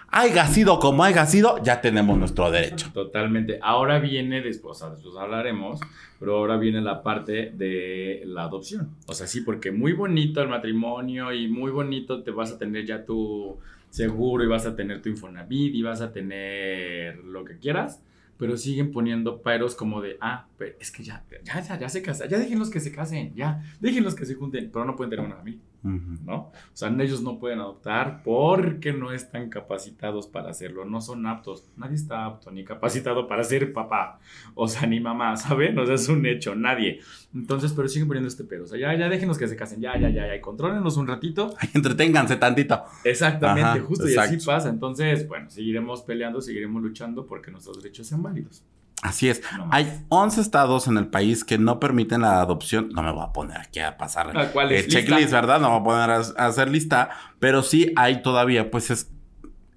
[0.09, 2.91] haya sido como haya sido, ya tenemos nuestro derecho.
[2.93, 3.59] Totalmente.
[3.63, 5.81] Ahora viene, después, después hablaremos,
[6.19, 8.91] pero ahora viene la parte de la adopción.
[9.07, 12.87] O sea, sí, porque muy bonito el matrimonio y muy bonito te vas a tener
[12.87, 13.59] ya tu
[13.91, 18.03] seguro y vas a tener tu Infonavit y vas a tener lo que quieras,
[18.39, 22.03] pero siguen poniendo peros como de, ah, pero es que ya, ya, ya, ya se
[22.03, 25.25] casan, ya déjenlos que se casen, ya, déjenlos que se junten, pero no pueden tener
[25.25, 25.61] una familia.
[25.83, 26.35] ¿No?
[26.37, 31.69] O sea, ellos no pueden adoptar porque no están capacitados para hacerlo, no son aptos.
[31.77, 34.19] Nadie está apto ni capacitado para ser papá,
[34.55, 35.79] o sea, ni mamá, ¿saben?
[35.79, 37.01] O sea, es un hecho, nadie.
[37.35, 38.65] Entonces, pero siguen poniendo este pedo.
[38.65, 41.07] O sea, ya, ya déjenos que se casen, ya, ya, ya, ya, y contrólenlos un
[41.07, 41.55] ratito.
[41.75, 42.83] Entreténganse tantito.
[43.05, 44.69] Exactamente, Ajá, justo, y así pasa.
[44.69, 48.65] Entonces, bueno, seguiremos peleando, seguiremos luchando porque nuestros derechos sean válidos.
[49.03, 49.43] Así es.
[49.57, 49.69] No.
[49.71, 52.89] Hay 11 estados en el país que no permiten la adopción.
[52.95, 54.85] No me voy a poner aquí a pasar Ah, ¿cuál es?
[54.85, 55.37] el checklist, Lista.
[55.41, 55.61] ¿verdad?
[55.61, 57.11] No me voy a poner a, a hacer lista.
[57.39, 59.11] Pero sí hay todavía, pues es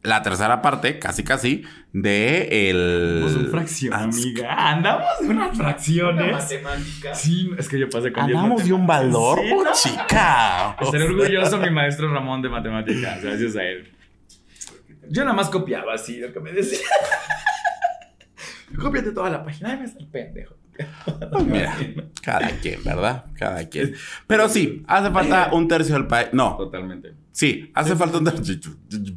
[0.02, 3.20] la tercera parte, casi casi, de el...
[3.22, 4.70] Pues un fracción, Ah, amiga.
[4.70, 6.32] Andamos de unas fracciones.
[6.32, 7.14] matemática.
[7.14, 10.78] Sí, es que yo pasé con diez Andamos de un valor, Sí, oh, chica.
[10.82, 13.92] Estaré orgulloso mi maestro Ramón de matemáticas, gracias a él.
[15.10, 16.80] Yo nada más copiaba así lo que me decía.
[18.78, 20.56] Cópiate toda la página, ay, me está el pendejo.
[21.34, 21.76] Pues mira,
[22.24, 23.26] cada quien, ¿verdad?
[23.38, 23.94] Cada quien.
[24.28, 26.30] Pero sí, hace falta un tercio del país.
[26.32, 27.16] No, Totalmente.
[27.34, 28.56] Sí, hace falta un tercio.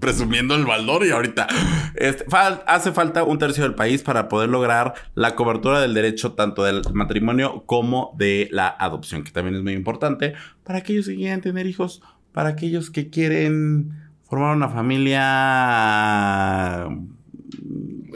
[0.01, 1.47] Presumiendo el valor y ahorita.
[1.95, 6.33] Este, fal- hace falta un tercio del país para poder lograr la cobertura del derecho
[6.33, 10.35] tanto del matrimonio como de la adopción, que también es muy importante
[10.65, 13.93] para aquellos que quieren tener hijos, para aquellos que quieren
[14.25, 16.87] formar una familia.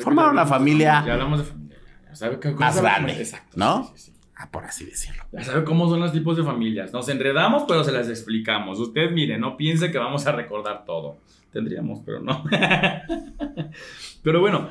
[0.03, 1.77] Formar una Ya familia hablamos de familia.
[2.09, 3.53] Ya sabe que- más grande, Exacto.
[3.57, 3.85] ¿no?
[3.85, 4.13] Sí, sí, sí.
[4.39, 5.23] Ah, por así decirlo.
[5.33, 6.93] Ya sabe cómo son los tipos de familias.
[6.93, 8.79] Nos enredamos, pero se las explicamos.
[8.79, 11.17] Usted, mire, no piense que vamos a recordar todo.
[11.53, 12.45] Tendríamos, pero no.
[14.23, 14.69] pero bueno,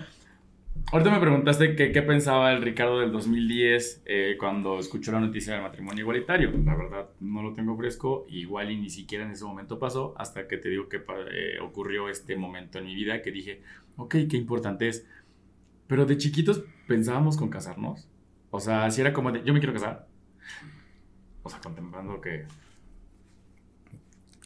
[0.91, 5.53] ahorita me preguntaste que, qué pensaba el Ricardo del 2010 eh, cuando escuchó la noticia
[5.53, 6.51] del matrimonio igualitario.
[6.63, 8.25] La verdad, no lo tengo fresco.
[8.29, 12.09] Igual y ni siquiera en ese momento pasó hasta que te digo que eh, ocurrió
[12.09, 13.61] este momento en mi vida que dije,
[13.97, 15.05] ok, qué importante es.
[15.87, 18.07] Pero de chiquitos pensábamos con casarnos.
[18.51, 20.07] O sea, si era como de, yo me quiero casar.
[21.43, 22.45] O sea, contemplando que...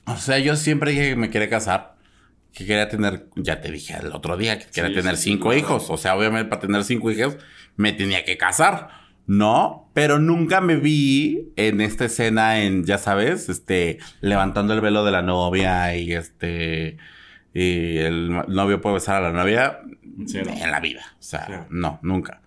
[0.06, 1.96] O sea, yo siempre dije que me quería casar.
[2.52, 5.50] Que quería tener, ya te dije el otro día, que quería Sí, tener sí, cinco
[5.50, 5.60] claro.
[5.60, 5.90] hijos.
[5.90, 7.38] O sea, obviamente para tener cinco hijos
[7.76, 8.90] me tenía que casar.
[9.28, 15.06] No, pero nunca me vi en esta escena en, ya sabes, este, levantando el velo
[15.06, 16.98] de la novia y este,
[17.54, 19.80] y el novio puede besar a la novia
[20.26, 20.52] Cero.
[20.56, 21.02] en la vida.
[21.14, 21.66] O sea, Cero.
[21.70, 22.42] no, nunca.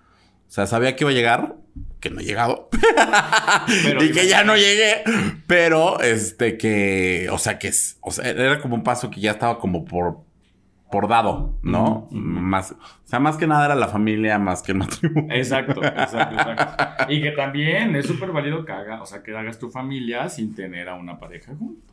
[0.49, 1.57] O sea, sabía que iba a llegar,
[1.99, 2.69] que no he llegado.
[3.85, 5.03] Pero y que ya no llegué.
[5.47, 9.31] Pero, este, que, o sea, que es, o sea, era como un paso que ya
[9.33, 10.19] estaba como por,
[10.91, 12.09] por dado, ¿no?
[12.11, 12.17] Ujú.
[12.17, 15.35] Más, o sea, más que nada era la familia, más que el matrimonio.
[15.35, 17.05] Exacto, exacto, exacto.
[17.09, 20.55] Y que también es súper válido que haga, o sea, que hagas tu familia sin
[20.55, 21.92] tener a una pareja junto.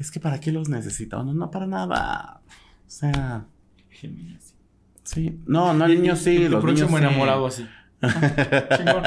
[0.00, 2.40] Es que para qué los necesita uno, no para nada.
[2.46, 3.44] O sea,
[3.90, 4.38] sí.
[5.04, 5.38] sí.
[5.46, 7.06] No, no, niños sí, Y tu los próximo niños sí.
[7.06, 7.68] enamorado así.
[8.02, 9.02] Ah, chingón.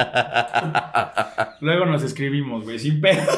[1.62, 3.28] Luego nos escribimos, güey, sin pedo.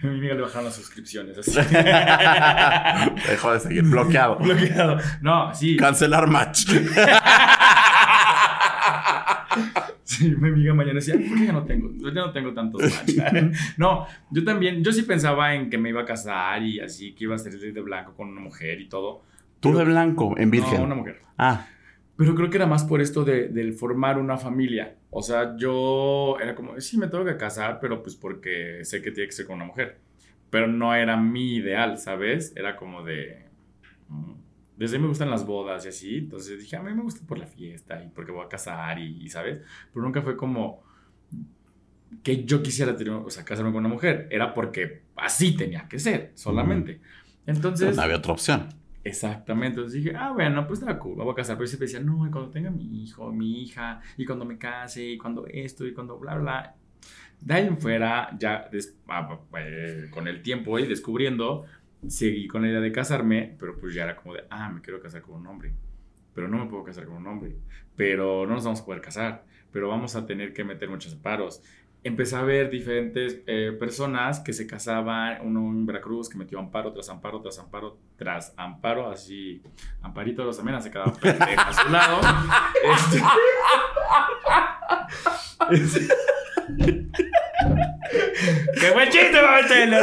[0.00, 1.50] A mi amiga le bajaron las suscripciones así.
[3.28, 4.36] Dejó de seguir bloqueado.
[4.36, 4.98] Bloqueado.
[5.20, 5.76] No, sí.
[5.76, 6.68] Cancelar match.
[10.08, 11.90] Sí, mi amiga mañana decía, ¿por qué ya no tengo?
[11.92, 12.80] Yo ya no tengo tantos
[13.76, 17.24] no, yo también, yo sí pensaba en que me iba a casar y así, que
[17.24, 19.22] iba a ser de blanco con una mujer y todo.
[19.60, 20.78] Tú de blanco, en virgen.
[20.78, 21.20] No, una mujer.
[21.36, 21.66] Ah,
[22.16, 24.96] Pero creo que era más por esto de, del formar una familia.
[25.10, 29.10] O sea, yo era como, sí, me tengo que casar, pero pues porque sé que
[29.10, 29.98] tiene que ser con una mujer.
[30.48, 32.54] Pero no era mi ideal, ¿sabes?
[32.56, 33.44] Era como de...
[34.08, 34.32] mm,
[34.78, 36.16] Desde ahí me gustan las bodas y así.
[36.18, 39.22] Entonces dije, a mí me gusta por la fiesta y porque voy a casar y,
[39.24, 39.60] y, ¿sabes?
[39.92, 40.82] Pero nunca fue como
[42.22, 44.28] que yo quisiera tener, o sea, casarme con una mujer.
[44.30, 47.00] Era porque así tenía que ser, solamente.
[47.46, 47.96] Entonces...
[47.96, 48.68] no había otra opción.
[49.04, 51.56] Exactamente, entonces dije, ah, bueno, pues está cool, voy a casar.
[51.56, 55.02] Pero siempre decía, no, y cuando tenga mi hijo, mi hija, y cuando me case,
[55.12, 56.74] y cuando esto, y cuando bla, bla.
[57.40, 61.64] De ahí en fuera, ya des- ah, eh, con el tiempo y descubriendo,
[62.06, 65.00] seguí con la idea de casarme, pero pues ya era como de, ah, me quiero
[65.00, 65.72] casar con un hombre.
[66.34, 67.56] Pero no me puedo casar con un hombre.
[67.96, 69.44] Pero no nos vamos a poder casar.
[69.72, 71.62] Pero vamos a tener que meter muchos paros.
[72.04, 76.92] Empecé a ver diferentes eh, personas que se casaban, uno en Veracruz que metió amparo
[76.92, 79.60] tras amparo tras amparo tras amparo, así,
[80.00, 82.20] Amparito Rosamena se quedaba a su lado.
[85.72, 86.08] Este-
[88.78, 89.96] ¡Qué buen chiste, Marcelo!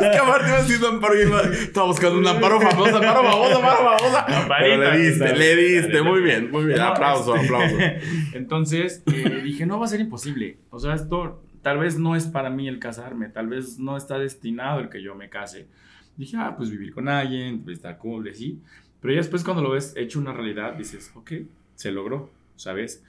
[0.00, 4.18] que aparte iba haciendo amparo estaba buscando un amparo famoso, amparo famoso, amparo famoso.
[4.60, 6.80] Pero le diste, le diste, muy bien, muy bien.
[6.80, 7.76] Aplauso, aplauso.
[8.32, 10.58] Entonces eh, dije, no va a ser imposible.
[10.70, 14.18] O sea, esto tal vez no es para mí el casarme, tal vez no está
[14.18, 15.66] destinado el que yo me case.
[16.16, 18.60] Dije, ah, pues vivir con alguien, pues está cool, sí.
[19.00, 21.32] Pero ya después cuando lo ves hecho una realidad, dices, ok,
[21.74, 23.02] se logró, ¿sabes?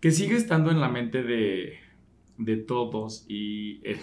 [0.00, 1.78] Que sigue estando en la mente de,
[2.38, 4.00] de todos y, eh,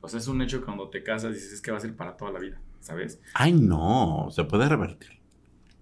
[0.00, 1.94] o sea, es un hecho que cuando te casas dices, es que va a ser
[1.96, 3.20] para toda la vida, ¿sabes?
[3.34, 5.20] Ay, no, se puede revertir.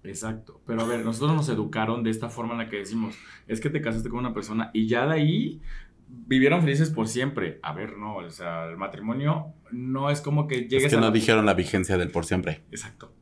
[0.03, 0.61] Exacto.
[0.65, 3.15] Pero a ver, nosotros nos educaron de esta forma en la que decimos,
[3.47, 5.61] es que te casaste con una persona y ya de ahí
[6.07, 7.59] vivieron felices por siempre.
[7.61, 10.99] A ver, no, o sea, el matrimonio no es como que llegues Es que a
[10.99, 12.63] no la- dijeron la vigencia del por siempre.
[12.71, 13.13] Exacto.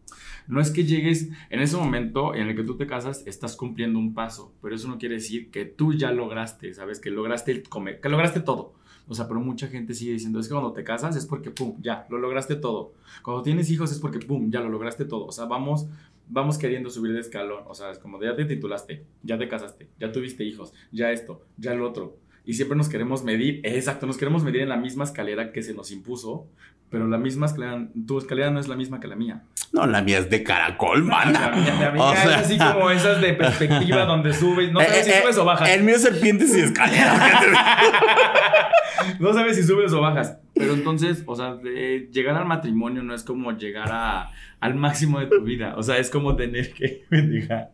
[0.49, 3.99] No es que llegues en ese momento en el que tú te casas, estás cumpliendo
[3.99, 6.99] un paso, pero eso no quiere decir que tú ya lograste, ¿sabes?
[6.99, 8.73] Que lograste el comer, que lograste todo.
[9.07, 11.75] O sea, pero mucha gente sigue diciendo, es que cuando te casas es porque, pum,
[11.81, 12.93] ya, lo lograste todo.
[13.21, 15.27] Cuando tienes hijos es porque, pum, ya lo lograste todo.
[15.27, 15.87] O sea, vamos,
[16.27, 17.65] vamos queriendo subir de escalón.
[17.67, 21.43] O sea, es como, ya te titulaste, ya te casaste, ya tuviste hijos, ya esto,
[21.57, 22.17] ya lo otro.
[22.49, 25.75] Y siempre nos queremos medir, exacto, nos queremos medir en la misma escalera que se
[25.75, 26.47] nos impuso,
[26.89, 29.43] pero la misma escalera, tu escalera no es la misma que la mía.
[29.71, 31.51] No, la mía es de caracol, mana.
[31.51, 34.79] La mía, la mía O es sea- así como esas de perspectiva donde subes, no
[34.79, 35.69] sabes Eh, si eh, subes o bajas.
[35.69, 37.13] El mío es serpientes y escalera.
[39.19, 40.37] No sabes si subes o bajas.
[40.59, 45.19] Pero entonces, o sea, de- llegar al matrimonio no es como llegar a, al máximo
[45.19, 45.73] de tu vida.
[45.77, 47.69] O sea, es como tener que bendiga.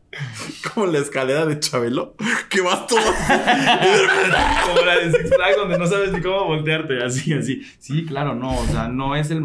[0.73, 2.15] Como la escalera de Chabelo,
[2.49, 2.99] que vas todo
[4.67, 7.03] Como la de Six Flags donde no sabes ni cómo voltearte.
[7.03, 7.63] Así, así.
[7.79, 8.57] Sí, claro, no.
[8.57, 9.43] O sea, no es el.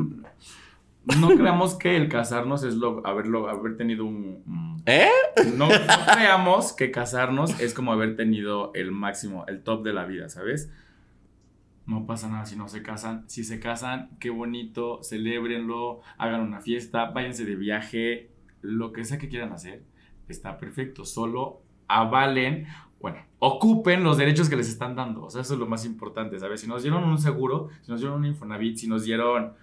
[1.19, 4.43] No creamos que el casarnos es lo, haberlo, haber tenido un.
[4.47, 5.09] un- ¿Eh?
[5.57, 5.75] No, no
[6.15, 10.71] creamos que casarnos es como haber tenido el máximo, el top de la vida, ¿sabes?
[11.91, 13.25] No pasa nada si no se casan.
[13.27, 18.31] Si se casan, qué bonito, celébrenlo, hagan una fiesta, váyanse de viaje,
[18.63, 19.83] lo que sea que quieran hacer,
[20.29, 21.05] está perfecto.
[21.05, 22.69] Solo avalen,
[23.01, 25.25] bueno, ocupen los derechos que les están dando.
[25.25, 26.61] O sea, eso es lo más importante, ¿sabes?
[26.61, 29.55] Si nos dieron un seguro, si nos dieron un Infonavit, si nos dieron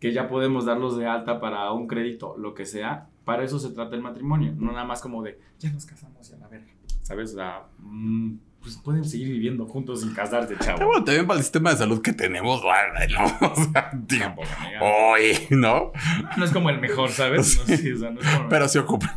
[0.00, 3.68] que ya podemos darlos de alta para un crédito, lo que sea, para eso se
[3.72, 4.54] trata el matrimonio.
[4.56, 6.72] No nada más como de, ya nos casamos y a la verga.
[7.02, 7.32] ¿Sabes?
[7.32, 8.36] O sea, mm,
[8.66, 10.86] pues pueden seguir viviendo juntos sin casarse, Pero chavo.
[10.86, 13.46] bueno, también para el sistema de salud que tenemos, ¿no?
[13.52, 14.34] O sea,
[14.80, 15.92] hoy, ¿no?
[16.36, 17.60] No es como el mejor, ¿sabes?
[17.68, 19.10] No, sí, o sea, no es como- Pero sí ocupan.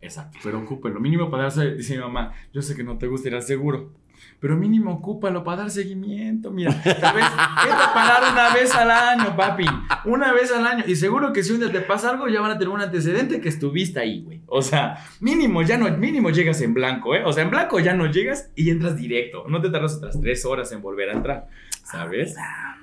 [0.00, 0.94] Exacto, pero ocúpelo.
[0.94, 3.42] Lo mínimo para darse, dice mi mamá, yo sé que no te gusta ir al
[3.42, 3.92] seguro,
[4.40, 6.50] pero mínimo ocúpalo para dar seguimiento.
[6.50, 9.64] Mira, tal vez a parar una vez al año, papi.
[10.04, 10.84] Una vez al año.
[10.86, 13.40] Y seguro que si un día te pasa algo, ya van a tener un antecedente
[13.40, 14.40] que estuviste ahí, güey.
[14.46, 17.22] O sea, mínimo, ya no, mínimo llegas en blanco, ¿eh?
[17.24, 19.44] O sea, en blanco ya no llegas y entras directo.
[19.48, 21.48] No te tardas otras tres horas en volver a entrar,
[21.82, 22.36] ¿sabes?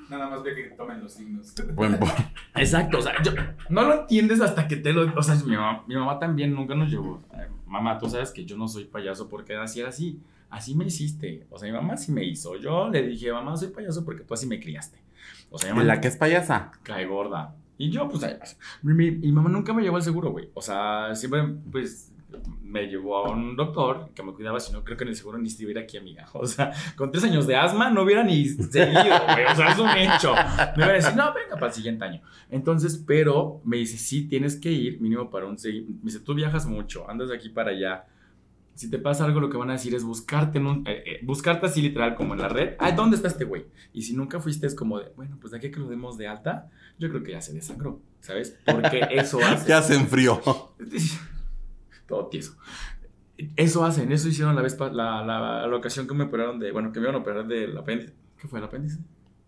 [0.09, 1.53] Nada más ve que tomen los signos.
[1.73, 2.07] Buen po-
[2.55, 3.31] Exacto, o sea, yo,
[3.69, 5.11] no lo entiendes hasta que te lo...
[5.15, 7.21] O sea, mi mamá, mi mamá también nunca nos llevó.
[7.33, 10.19] "Ay, Mamá, tú sabes que yo no soy payaso porque así era así.
[10.53, 11.47] Así me hiciste.
[11.49, 12.55] O sea, mi mamá sí me hizo.
[12.57, 14.99] Yo le dije, mamá, soy payaso porque tú así me criaste.
[15.49, 16.71] O sea, mi mamá La que es payasa.
[16.83, 17.55] cae gorda.
[17.77, 18.37] Y yo, pues, ay,
[18.83, 20.49] mi, mi- mi mamá nunca me llevó al seguro, güey.
[20.53, 22.11] O sea, siempre, pues,
[22.61, 25.37] me llevó a un doctor que me cuidaba, si no, creo que en el seguro
[25.39, 26.27] ni estuviera aquí, amiga.
[26.33, 29.45] O sea, con tres años de asma no hubiera ni seguido, güey.
[29.51, 30.33] O sea, es un hecho.
[30.77, 32.21] Me iba a decir, no, venga, para el siguiente año.
[32.51, 35.99] Entonces, pero me dice, sí, tienes que ir mínimo para un seguimiento.
[36.03, 38.05] Me dice, tú viajas mucho, andas de aquí para allá.
[38.75, 41.19] Si te pasa algo, lo que van a decir es buscarte en un, eh, eh,
[41.23, 42.75] buscarte así literal como en la red.
[42.79, 43.65] Ay, ¿dónde está este güey?
[43.93, 46.27] Y si nunca fuiste es como de, bueno, pues de aquí que lo demos de
[46.27, 48.57] alta, yo creo que ya se desangró, ¿sabes?
[48.65, 49.69] Porque eso hace.
[49.69, 50.41] Ya se enfrió.
[52.07, 52.55] Todo tieso.
[53.55, 56.91] Eso hacen, eso hicieron la vez, la, la, la ocasión que me operaron de, bueno,
[56.91, 58.13] que me iban a operar del apéndice.
[58.39, 58.99] ¿Qué fue el apéndice?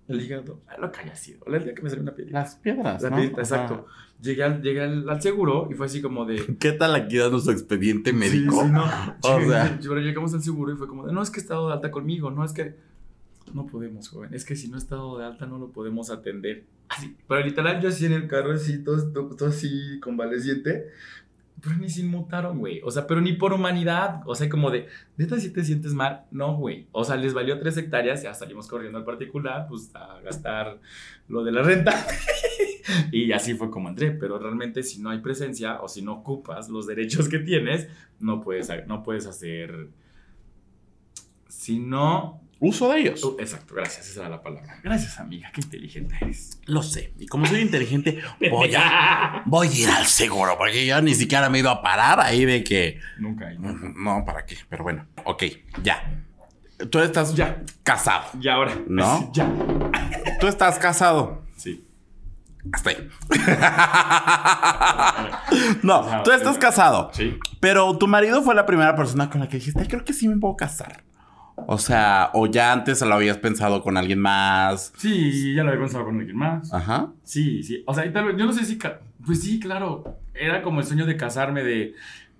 [0.07, 0.59] El hígado.
[0.67, 1.39] Ah, lo que haya sido.
[1.47, 2.31] El día que me salió una piedra.
[2.41, 3.15] Las piedras, La ¿no?
[3.17, 3.85] piedrita, exacto.
[4.21, 6.57] Llegué, al, llegué al, al seguro y fue así como de...
[6.59, 8.61] ¿Qué tal aquí dando su expediente médico?
[8.61, 8.83] Sí, sí, no.
[9.23, 9.79] O Llegué- sea.
[9.81, 11.91] Pero llegamos al seguro y fue como de, no, es que he estado de alta
[11.91, 12.75] conmigo, no, es que
[13.53, 16.63] no podemos, joven, es que si no he estado de alta no lo podemos atender.
[16.89, 20.87] Así, pero literal yo así en el carro, así, todo, todo, todo así convaleciente,
[21.61, 24.87] pero ni se inmutaron, güey, o sea, pero ni por humanidad, o sea, como de,
[25.17, 28.67] neta, si te sientes mal, no, güey, o sea, les valió tres hectáreas, ya salimos
[28.67, 30.79] corriendo al particular, pues a gastar
[31.27, 31.93] lo de la renta.
[33.11, 36.69] Y así fue como entré, pero realmente si no hay presencia o si no ocupas
[36.69, 37.87] los derechos que tienes,
[38.19, 39.89] no puedes, no puedes hacer...
[41.47, 42.44] Si no...
[42.67, 43.23] Uso de ellos.
[43.23, 44.79] Uh, exacto, gracias, esa era la palabra.
[44.83, 46.59] Gracias, amiga, qué inteligente eres.
[46.65, 47.13] Lo sé.
[47.19, 50.57] Y como soy inteligente, voy a, voy a ir al seguro.
[50.57, 52.99] Porque yo ni siquiera me he ido a parar ahí de que.
[53.19, 53.91] Nunca, y nunca.
[53.95, 54.57] No, ¿para qué?
[54.69, 55.43] Pero bueno, ok,
[55.83, 56.21] ya.
[56.89, 57.61] Tú estás Ya.
[57.83, 58.25] casado.
[58.41, 58.73] Y ahora.
[58.87, 59.31] ¿No?
[59.33, 59.47] Ya.
[60.39, 61.43] Tú estás casado.
[61.55, 61.85] Sí.
[62.73, 63.09] Hasta ahí.
[65.83, 67.11] no, tú estás casado.
[67.13, 67.37] Sí.
[67.59, 70.27] Pero tu marido fue la primera persona con la que dijiste, "Ay, creo que sí
[70.27, 71.03] me puedo casar.
[71.55, 74.93] O sea, o ya antes lo habías pensado con alguien más.
[74.97, 76.73] Sí, ya lo había pensado con alguien más.
[76.73, 77.11] Ajá.
[77.23, 77.83] Sí, sí.
[77.85, 78.77] O sea, y tal vez, yo no sé si.
[79.25, 80.17] Pues sí, claro.
[80.33, 81.95] Era como el sueño de casarme, de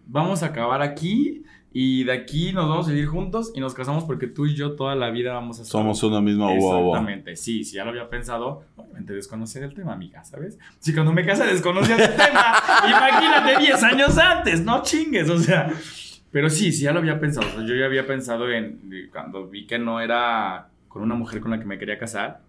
[0.06, 1.44] vamos a acabar aquí
[1.78, 4.78] y de aquí nos vamos a vivir juntos y nos casamos porque tú y yo
[4.78, 5.72] toda la vida vamos a estar.
[5.72, 6.48] Somos uno mismo.
[6.48, 6.88] wow, wow.
[6.92, 8.64] Exactamente, sí, sí, ya lo había pensado.
[8.78, 10.58] Obviamente desconocía del tema, amiga, ¿sabes?
[10.80, 12.56] Si cuando me casé desconocía del tema,
[12.88, 15.74] imagínate 10 años antes, no chingues, o sea.
[16.32, 17.66] Pero sí, sí, ya lo había pensado.
[17.66, 19.10] Yo ya había pensado en.
[19.12, 22.42] Cuando vi que no era con una mujer con la que me quería casar,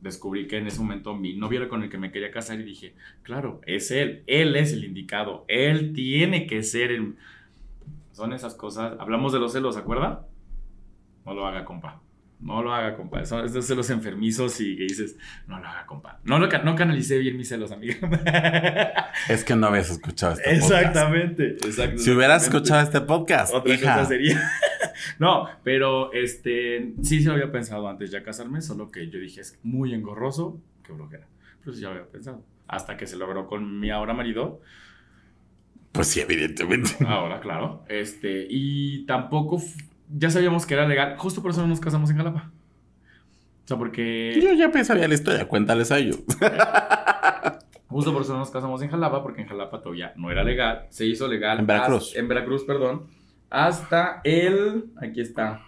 [0.00, 2.64] descubrí que en ese momento mi novio era con el que me quería casar y
[2.64, 4.22] dije, claro, es él.
[4.26, 5.44] Él es el indicado.
[5.48, 7.16] Él tiene que ser el.
[8.12, 8.94] Son esas cosas.
[8.98, 10.26] Hablamos de los celos, ¿se acuerda?
[11.24, 12.00] No lo haga, compa.
[12.42, 13.24] No lo haga, compa.
[13.24, 15.16] Son estos celos enfermizos y que dices,
[15.46, 16.18] no lo haga, compa.
[16.24, 17.94] No, lo, no canalicé bien mis celos, amiga.
[19.28, 20.72] Es que no habías escuchado este podcast.
[20.72, 21.48] Exactamente.
[21.54, 21.98] exactamente.
[22.02, 23.94] Si hubieras escuchado este podcast, Otra hija.
[23.94, 24.42] cosa sería.
[25.20, 29.40] no, pero este sí se lo había pensado antes ya casarme, solo que yo dije
[29.40, 31.26] es muy engorroso, qué brujera.
[31.60, 32.44] Pero sí ya lo había pensado.
[32.66, 34.60] Hasta que se logró con mi ahora marido,
[35.92, 36.96] Pues sí, evidentemente.
[37.06, 37.84] ahora, claro.
[37.88, 39.62] Este, y tampoco
[40.16, 42.50] ya sabíamos que era legal, justo por eso no nos casamos en Jalapa.
[43.64, 44.38] O sea, porque.
[44.42, 46.18] Yo ya me sabía la historia, cuéntales a ellos.
[47.88, 50.86] Justo por eso no nos casamos en Jalapa, porque en Jalapa todavía no era legal.
[50.88, 51.58] Se hizo legal.
[51.58, 52.08] En Veracruz.
[52.08, 53.02] hasta- en Veracruz, perdón.
[53.50, 54.86] Hasta el.
[54.96, 55.60] Aquí está.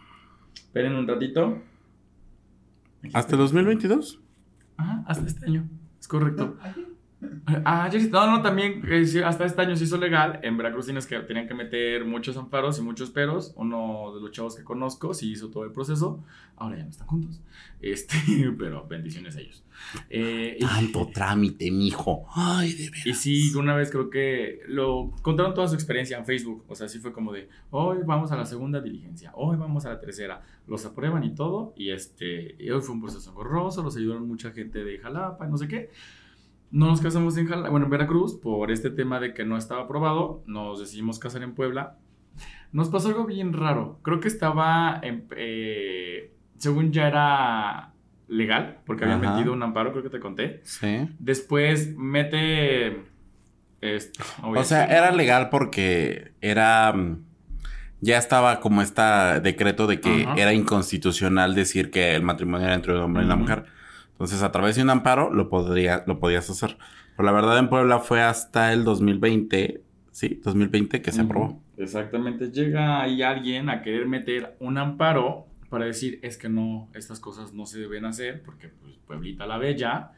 [0.55, 1.59] Esperen un ratito.
[3.03, 4.21] Aquí ¿Hasta el 2022?
[4.79, 5.69] Ajá, hasta este año.
[6.01, 6.57] Es correcto.
[7.65, 10.41] Ah, ya no, no, también eh, hasta este año se hizo legal.
[10.43, 13.53] En Veracruz tienes que, tenían que meter muchos amparos y muchos peros.
[13.57, 16.23] Uno de los chavos que conozco sí hizo todo el proceso.
[16.57, 17.41] Ahora ya no están juntos.
[17.81, 18.17] Este,
[18.59, 19.63] pero bendiciones a ellos.
[20.09, 22.27] Eh, y- Tanto trámite, mijo.
[22.35, 23.07] Ay, de veras.
[23.07, 26.65] y sí, una vez creo que lo contaron toda su experiencia en Facebook.
[26.69, 29.91] O sea, sí fue como de, hoy vamos a la segunda diligencia, hoy vamos a
[29.91, 30.43] la tercera.
[30.67, 31.75] Los aprueban y todo.
[31.77, 35.59] Y este, y hoy fue un proceso engorroso, los ayudaron mucha gente de Jalapa, no
[35.59, 35.91] sé qué.
[36.75, 39.83] No nos casamos en Jalapa, bueno, en Veracruz, por este tema de que no estaba
[39.83, 40.43] aprobado.
[40.47, 41.99] Nos decidimos casar en Puebla.
[42.73, 44.01] Nos pasó algo bien raro.
[44.03, 47.93] Creo que estaba, en, eh, según ya era
[48.27, 49.37] legal, porque habían Ajá.
[49.37, 50.63] metido un amparo, creo que te conté.
[50.65, 51.09] Sí.
[51.21, 53.05] Después mete.
[53.81, 56.93] Este, O sea, era legal porque era.
[56.93, 57.23] mm,
[58.01, 59.01] Ya estaba como este
[59.43, 63.37] decreto de que era inconstitucional decir que el matrimonio era entre un hombre y una
[63.37, 63.65] mujer.
[64.15, 66.77] Entonces, a través de un amparo lo, podría, lo podías hacer.
[67.17, 71.61] Pero la verdad, en Puebla fue hasta el 2020, sí, 2020 que se aprobó.
[71.77, 72.51] Exactamente.
[72.51, 77.53] Llega ahí alguien a querer meter un amparo para decir es que no, estas cosas
[77.53, 80.13] no se deben hacer porque pues Pueblita la Bella.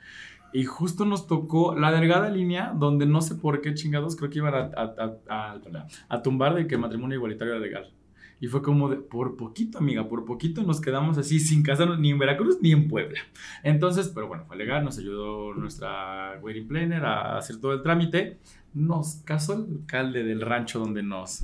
[0.53, 4.39] Y justo nos tocó la delgada línea donde no sé por qué chingados creo que
[4.39, 4.95] iban a, a-
[5.29, 7.91] a- a- a tumbar de que matrimonio igualitario era legal.
[8.39, 12.11] Y fue como de, por poquito, amiga, por poquito nos quedamos así sin casarnos ni
[12.11, 13.21] en Veracruz ni en Puebla.
[13.63, 18.37] Entonces, pero bueno, fue legal, nos ayudó nuestra wedding planner a hacer todo el trámite.
[18.75, 21.41] Nos casó el alcalde del rancho donde nos...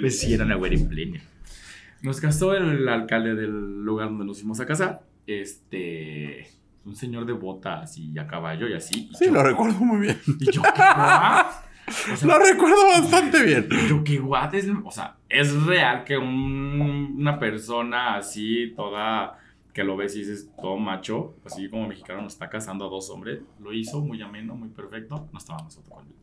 [0.00, 1.20] pues sí, era una wedding planner.
[2.02, 5.02] Nos casó el alcalde del lugar donde nos fuimos a casar.
[5.26, 6.46] Este...
[6.84, 9.10] Un señor de botas y a caballo y así.
[9.10, 10.18] Y Sí, yo- lo recuerdo muy bien.
[10.40, 11.46] Y yo, ¿qué what?
[12.12, 13.66] O sea, Lo recuerdo bastante bien.
[13.88, 14.54] yo, ¿qué what?
[14.54, 19.38] Es, o sea, es real que un- una persona así, toda,
[19.72, 23.10] que lo ves y dices, todo macho, así como mexicano, nos está casando a dos
[23.10, 23.40] hombres.
[23.60, 25.28] Lo hizo muy ameno, muy perfecto.
[25.32, 26.14] No estábamos nosotros con él.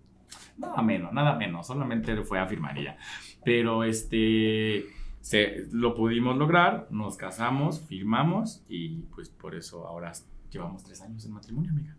[0.57, 1.67] Nada menos, nada menos.
[1.67, 2.97] Solamente fue a firmar ya.
[3.43, 4.85] Pero este.
[5.21, 10.11] Se, lo pudimos lograr, nos casamos, firmamos y pues por eso ahora
[10.51, 11.95] llevamos tres años en matrimonio, amiga.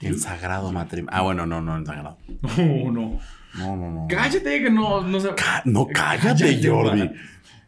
[0.00, 1.10] En sagrado matrimonio.
[1.16, 2.16] Ah, bueno, no, no, en sagrado.
[2.56, 3.20] No, no.
[3.58, 4.06] No, no, no.
[4.08, 5.34] Cállate que no, no se...
[5.34, 7.10] Ca- no, cállate, Jordi.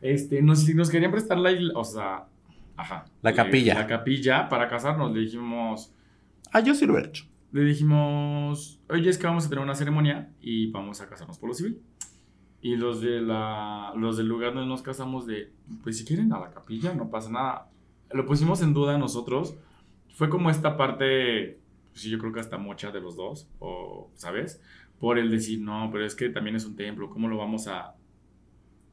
[0.00, 2.24] Este, nos, nos querían prestar la isla, o sea,
[2.76, 3.04] ajá.
[3.20, 3.74] La Eh, capilla.
[3.74, 5.12] La capilla para casarnos.
[5.12, 5.92] Le dijimos,
[6.52, 7.24] Ah, yo sí lo hubiera hecho.
[7.52, 11.48] le dijimos, oye, es que vamos a tener una ceremonia y vamos a casarnos por
[11.48, 11.80] lo civil.
[12.60, 15.52] Y los de la, los del lugar donde nos casamos de,
[15.82, 17.68] pues si quieren a la capilla, no pasa nada.
[18.12, 19.56] Lo pusimos en duda nosotros.
[20.14, 21.58] Fue como esta parte,
[21.93, 24.61] pues sí, yo creo que hasta mocha de los dos, o, ¿sabes?
[24.99, 27.95] Por el decir, no, pero es que también es un templo, ¿cómo lo vamos a...?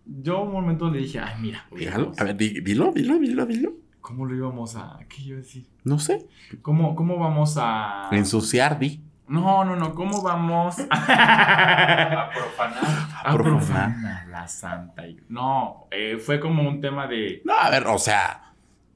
[0.06, 2.12] Yo un momento le dije, ay, mira, Dígalo.
[2.18, 3.74] A ver, di- dilo, dilo, dilo, dilo.
[4.02, 4.98] ¿cómo lo íbamos a...?
[5.08, 5.68] ¿Qué iba a decir?
[5.84, 6.28] No sé.
[6.64, 8.10] ¿Cómo, cómo vamos a...?
[8.12, 9.02] Ensuciar, di.
[9.28, 12.84] No, no, no, ¿cómo vamos A a, profanar.
[13.24, 13.44] A profanar.
[13.44, 15.04] profanar la santa?
[15.28, 17.44] No, eh, fue como un tema de...
[17.46, 18.49] No, a ver, o sea,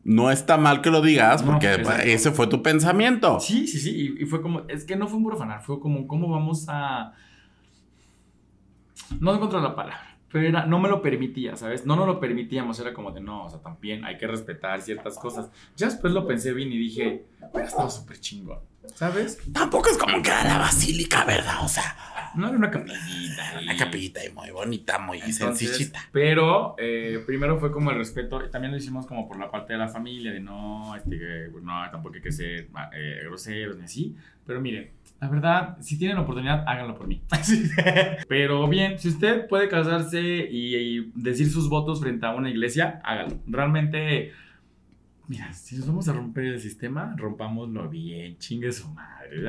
[0.04, 3.40] no está mal que lo digas porque ese fue tu pensamiento.
[3.40, 6.08] Sí, sí, sí, y, y fue como, es que no fue un profanar, fue como,
[6.08, 7.14] ¿cómo vamos a...?
[9.20, 11.86] No encontré la palabra, pero era, no me lo permitía, ¿sabes?
[11.86, 15.18] No nos lo permitíamos, era como de, no, o sea, también hay que respetar ciertas
[15.18, 15.50] cosas.
[15.76, 18.60] Ya después lo pensé bien y dije, hubiera estado súper chingón.
[18.96, 19.40] ¿Sabes?
[19.54, 21.64] Tampoco es como que era la basílica, ¿verdad?
[21.64, 21.96] O sea,
[22.36, 23.44] No era una capillita.
[23.62, 26.00] una capillita y muy bonita, muy Entonces, sencillita.
[26.12, 29.74] Pero eh, primero fue como el respeto, y también lo hicimos como por la parte
[29.74, 33.84] de la familia, de no, este, pues, no, tampoco hay que ser eh, groseros ni
[33.84, 34.16] así.
[34.46, 37.22] Pero miren, la verdad, si tienen oportunidad, háganlo por mí.
[38.28, 43.00] pero bien, si usted puede casarse y, y decir sus votos frente a una iglesia,
[43.04, 43.40] hágalo.
[43.48, 44.34] Realmente,
[45.34, 49.42] mira, si nos vamos a romper el sistema, rompámoslo bien, chingue su madre.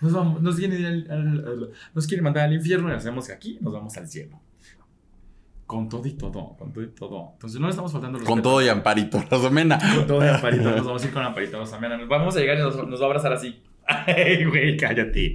[0.00, 3.26] nos, vamos, nos, quieren ir al- al- al- nos quieren mandar al infierno y hacemos
[3.26, 4.40] que aquí nos vamos al cielo.
[5.66, 7.30] Con todo y todo, con todo y todo.
[7.34, 9.78] Entonces no le estamos faltando el Con todo y amparito, Rosamena.
[9.96, 10.70] Con todo y Amparito.
[10.70, 11.58] Nos vamos a ir con Amparito.
[11.58, 11.96] Rosamena.
[11.98, 13.60] Nos vamos a llegar y nos, nos va a abrazar así.
[13.86, 15.34] Ay, güey, cállate.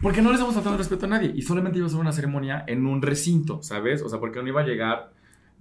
[0.00, 1.32] Porque no le estamos faltando respeto a nadie.
[1.34, 4.02] Y solamente iba a ser una ceremonia en un recinto, ¿sabes?
[4.02, 5.11] O sea, porque no iba a llegar.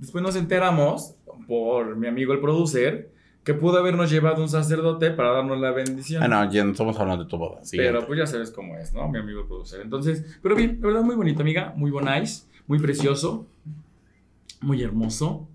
[0.02, 1.16] Después nos enteramos,
[1.48, 3.12] por mi amigo el producer,
[3.44, 6.24] que pudo habernos llevado un sacerdote para darnos la bendición.
[6.24, 7.64] Ah, no, ya no estamos hablando de tu boda.
[7.64, 7.78] sí.
[7.78, 9.08] Pero pues ya sabes cómo es, ¿no?
[9.10, 9.80] Mi amigo el producer.
[9.80, 11.72] Entonces, pero bien, la verdad, muy bonito, amiga.
[11.78, 13.46] Muy bonais, muy precioso,
[14.60, 15.48] muy hermoso.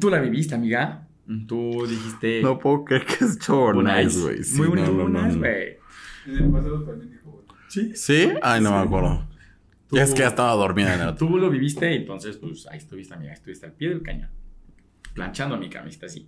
[0.00, 1.08] Tú la viviste, amiga.
[1.48, 2.40] Tú dijiste.
[2.40, 4.14] No puedo creer que es chorro bonais.
[4.14, 4.44] nice, güey.
[4.44, 5.40] Sí, muy bonito, no, no, no, bonais, no.
[5.40, 5.76] güey.
[6.26, 7.54] En el pasado también dijo, bueno.
[7.68, 7.92] Sí.
[7.96, 8.28] ¿Sí?
[8.42, 9.26] Ay, no me acuerdo.
[9.92, 11.26] Tú- es que ya estaba dormida en el otro.
[11.28, 13.32] Tú lo viviste, entonces, pues ahí estuviste, amiga.
[13.34, 14.30] Estuviste al pie del cañón.
[15.14, 16.24] Planchando mi camista así.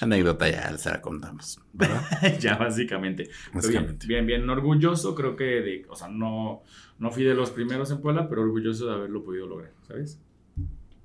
[0.00, 1.58] Anécdota ya se la contamos.
[1.72, 2.02] ¿verdad?
[2.40, 3.24] ya, básicamente.
[3.24, 4.06] Pero Bien, Básicamente.
[4.06, 6.62] bien, bien, orgulloso, creo que de, o sea, no,
[6.98, 10.20] no fui de los primeros en Puebla, pero orgulloso de haberlo podido lograr, ¿sabes?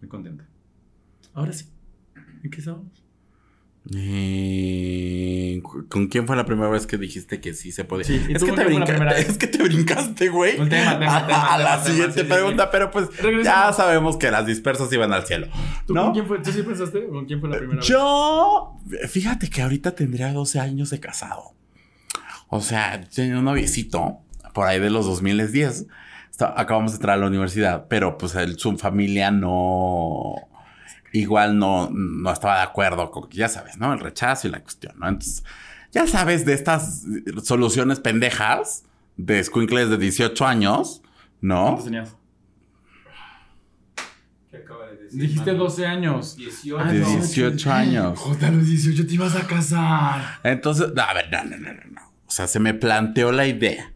[0.01, 0.45] Muy contenta.
[1.33, 1.65] Ahora sí,
[2.43, 3.02] ¿en qué estábamos?
[3.95, 8.05] Eh, ¿Con quién fue la primera vez que dijiste que sí se podía?
[8.05, 10.59] Sí, ¿y es, que te brinca- es que brincaste, güey.
[10.59, 12.69] Un tema, tema, a, tema, a la siguiente sí, pregunta, sí.
[12.71, 13.09] pero pues
[13.43, 15.47] ya sabemos que las dispersas iban al cielo.
[15.85, 16.05] ¿Tú ¿No?
[16.05, 16.39] con quién fue?
[16.39, 17.07] ¿Tú sí pensaste?
[17.07, 17.87] ¿Con quién fue la primera vez?
[17.87, 18.77] Yo,
[19.09, 21.53] fíjate que ahorita tendría 12 años de casado.
[22.47, 24.19] O sea, tenía un noviecito
[24.53, 25.87] por ahí de los 2010.
[26.31, 30.35] Está- acabamos de entrar a la universidad, pero pues el, su familia no.
[31.13, 33.93] Igual no, no estaba de acuerdo con, ya sabes, ¿no?
[33.93, 35.07] El rechazo y la cuestión, ¿no?
[35.07, 35.43] Entonces,
[35.91, 37.05] ya sabes de estas
[37.43, 38.83] soluciones pendejas
[39.15, 41.03] de escuincles de 18 años,
[41.39, 41.65] ¿no?
[41.65, 42.15] ¿Cuántos tenías?
[44.49, 45.21] ¿Qué acaba de decir?
[45.21, 45.63] Dijiste mano?
[45.65, 46.35] 12 años.
[46.35, 46.79] 18.
[46.79, 47.07] Ah, De no.
[47.07, 48.19] 18 años.
[48.19, 50.39] Jota, a los 18 te ibas a casar.
[50.43, 52.01] Entonces, a ver, no, no, no, no, no.
[52.25, 53.92] O sea, se me planteó la idea.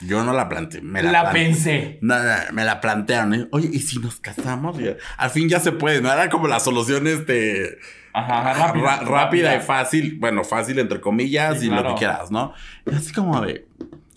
[0.00, 1.98] Yo no la planteé, me la, pensé.
[2.00, 3.34] No, no, no, me la plantearon.
[3.34, 3.48] ¿eh?
[3.52, 4.76] Oye, ¿y si nos casamos?
[5.16, 6.10] Al fin ya se puede, ¿no?
[6.12, 7.78] Era como la solución, este...
[8.12, 9.00] Ajá, rápida.
[9.00, 10.18] rápida y fácil.
[10.18, 12.52] Bueno, fácil entre comillas Sí, y lo que quieras, ¿no?
[12.90, 13.66] Y así como de...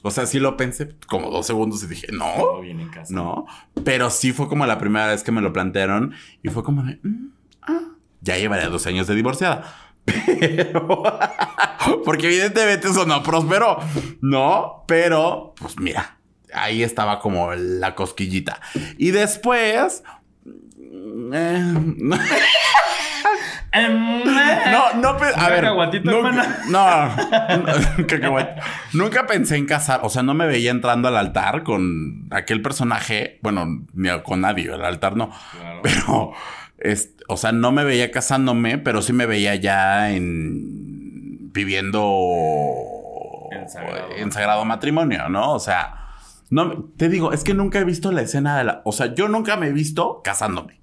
[0.02, 3.14] O sea, sí lo pensé como dos segundos y dije, no, Todo bien en casa.
[3.14, 3.46] no.
[3.86, 7.00] Pero sí fue como la primera vez que me lo plantearon y fue como de...
[7.04, 7.28] mm,
[7.62, 7.82] ah,
[8.22, 9.64] ya llevaría dos años de divorciada.
[10.06, 11.04] Pero...
[12.06, 13.78] Porque evidentemente eso no prosperó,
[14.22, 14.84] ¿no?
[14.88, 16.18] Pero, pues mira,
[16.54, 18.60] ahí estaba como la cosquillita.
[18.98, 20.04] Y después...
[21.34, 21.62] eh,
[24.72, 25.64] no, no, a ver.
[26.04, 27.16] nunca- No.
[28.94, 33.40] Nunca pensé en casar, o sea, no me veía entrando al altar con aquel personaje,
[33.42, 35.80] bueno, ni con nadie, el altar no, Claro.
[35.82, 36.34] pero,
[36.84, 42.02] es, o sea, no me veía casándome, pero sí me veía ya en viviendo
[43.52, 45.54] En sagrado en sagrado matrimonio, ¿no?
[45.54, 46.08] O sea,
[46.50, 49.28] no, te digo, es que nunca he visto la escena de la, o sea, yo
[49.28, 50.80] nunca me he visto casándome.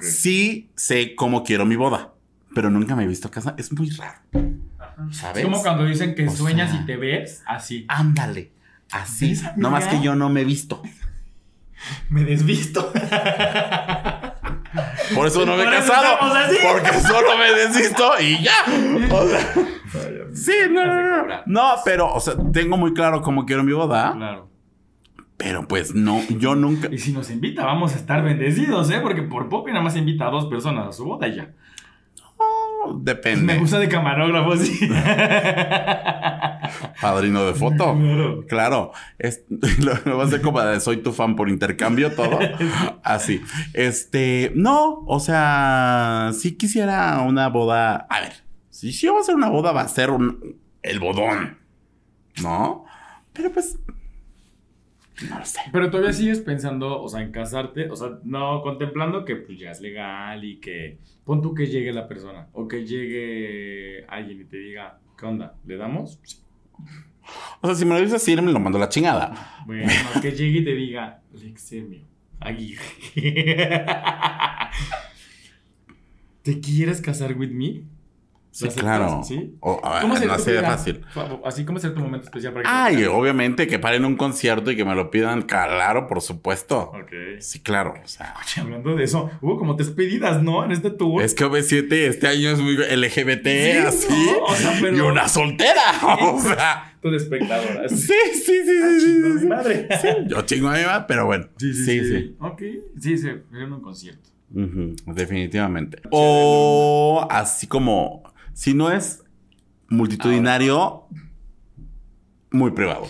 [0.00, 2.12] Sí sé cómo quiero mi boda,
[2.54, 3.54] pero nunca me he visto casar.
[3.58, 4.18] Es muy raro.
[5.10, 5.38] ¿Sabes?
[5.38, 7.84] Es como cuando dicen que O sueñas sea- y te ves así.
[7.88, 8.50] Ándale.
[8.90, 9.34] Así.
[9.56, 10.82] No más que yo no me he visto.
[12.08, 12.92] Me desvisto.
[15.14, 16.18] Por eso no me he casado.
[16.20, 18.64] Porque solo me desisto y ya.
[19.10, 19.54] O sea,
[20.32, 21.42] sí, no, no, no.
[21.46, 24.12] No, pero, o sea, tengo muy claro cómo quiero mi boda.
[24.16, 24.48] Claro.
[25.36, 26.88] Pero pues no, yo nunca.
[26.92, 29.00] Y si nos invita, vamos a estar bendecidos, ¿eh?
[29.02, 31.50] Porque por poco y nada más invita a dos personas a su boda y ya.
[32.92, 33.58] Me Depende.
[33.58, 34.88] gusta de camarógrafo, sí.
[37.00, 37.94] Padrino de foto.
[38.04, 38.44] Claro.
[38.48, 39.42] Claro, es,
[39.80, 42.38] lo, lo vas a hacer como de soy tu fan por intercambio, todo.
[43.02, 43.40] Así.
[43.72, 48.06] Este, no, o sea, si quisiera una boda.
[48.10, 48.32] A ver,
[48.70, 51.58] si yo voy a hacer una boda, va a ser un- el bodón,
[52.42, 52.84] ¿no?
[53.32, 53.78] Pero pues,
[55.28, 55.60] no lo sé.
[55.72, 59.70] Pero todavía sigues pensando, o sea, en casarte, o sea, no contemplando que pues ya
[59.70, 64.44] es legal y que pon tú que llegue la persona o que llegue alguien y
[64.44, 65.54] te diga, ¿qué onda?
[65.66, 66.18] ¿Le damos?
[66.22, 66.38] Sí.
[67.60, 69.62] O sea, si me lo dices así, me lo mando a la chingada.
[69.66, 69.90] Bueno,
[70.20, 72.04] que llegue y te diga, Lexemio,
[72.40, 72.84] Aguirre.
[76.42, 77.84] ¿Te quieres casar with me?
[78.54, 79.20] Sí, ¿Lo claro.
[79.24, 79.56] ¿Sí?
[79.58, 81.04] O, a ver, ¿Cómo no así de fácil.
[81.44, 84.70] Así como sería tu momento especial para que Ay, te- obviamente que paren un concierto
[84.70, 86.92] y que me lo pidan, claro, por supuesto.
[86.94, 87.40] Ok.
[87.40, 87.94] Sí, claro.
[88.00, 90.64] O sea, Oye, hablando de eso, hubo como despedidas, ¿no?
[90.64, 91.20] En este tour.
[91.20, 94.06] es que OV7 este año es muy LGBT, Sí, así.
[94.32, 94.44] ¿no?
[94.44, 95.82] O sea, pero- Y una soltera.
[96.20, 97.88] O sea, Tú de espectadora.
[97.88, 99.46] sí, sí, sí, sí, sí, sí, mi sí.
[99.46, 99.88] madre.
[100.28, 101.48] Yo chingo a mi madre, pero bueno.
[101.58, 102.36] Sí, sí.
[102.38, 102.62] Ok.
[103.00, 104.30] Sí, sí, en un concierto.
[105.06, 105.98] Definitivamente.
[106.10, 108.22] O así como,
[108.54, 109.22] si no es
[109.88, 111.06] multitudinario,
[112.50, 113.06] muy privado.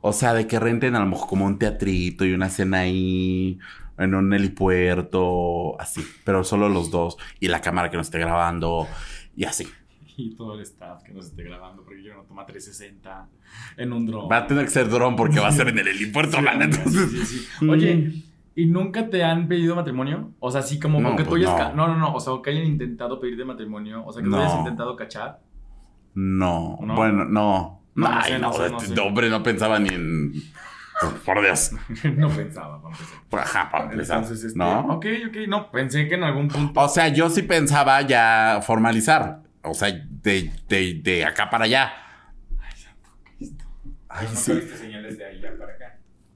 [0.00, 3.58] O sea, de que renten a lo mejor como un teatrito y una cena ahí,
[3.98, 6.04] en un helipuerto, así.
[6.24, 7.16] Pero solo los dos.
[7.40, 8.86] Y la cámara que nos esté grabando,
[9.36, 9.66] y así.
[10.16, 13.28] Y todo el staff que nos esté grabando, porque yo no toma 360
[13.78, 14.28] en un drone.
[14.28, 16.60] Va a tener que ser dron porque va a ser en el helipuerto, Sí, sí,
[16.60, 17.68] Entonces, sí, sí.
[17.68, 18.22] Oye,
[18.54, 20.32] ¿y nunca te han pedido matrimonio?
[20.40, 21.74] O sea, así como No, que tú pues hayas...
[21.74, 21.86] no.
[21.86, 22.14] No, no, no.
[22.14, 24.04] O sea, que hayan intentado pedirte matrimonio.
[24.04, 25.40] O sea, que tú hayas intentado cachar.
[26.14, 26.94] no, ¿No?
[26.94, 27.80] bueno, no.
[28.04, 30.32] Ay, no, no sé, este hombre no pensaba ni en.
[31.24, 31.72] Por Dios.
[32.16, 33.18] no pensaba, para empezar.
[33.40, 34.80] Ajá, para empezar, Entonces, este, ¿no?
[34.94, 35.36] Ok, ok.
[35.48, 36.80] No, pensé que en algún punto...
[36.80, 39.42] O sea, yo sí pensaba ya formalizar.
[39.62, 41.92] O sea, de, de, de acá para allá.
[44.08, 44.60] Ay, Nunca sí.
[44.76, 45.81] señales de allá para acá.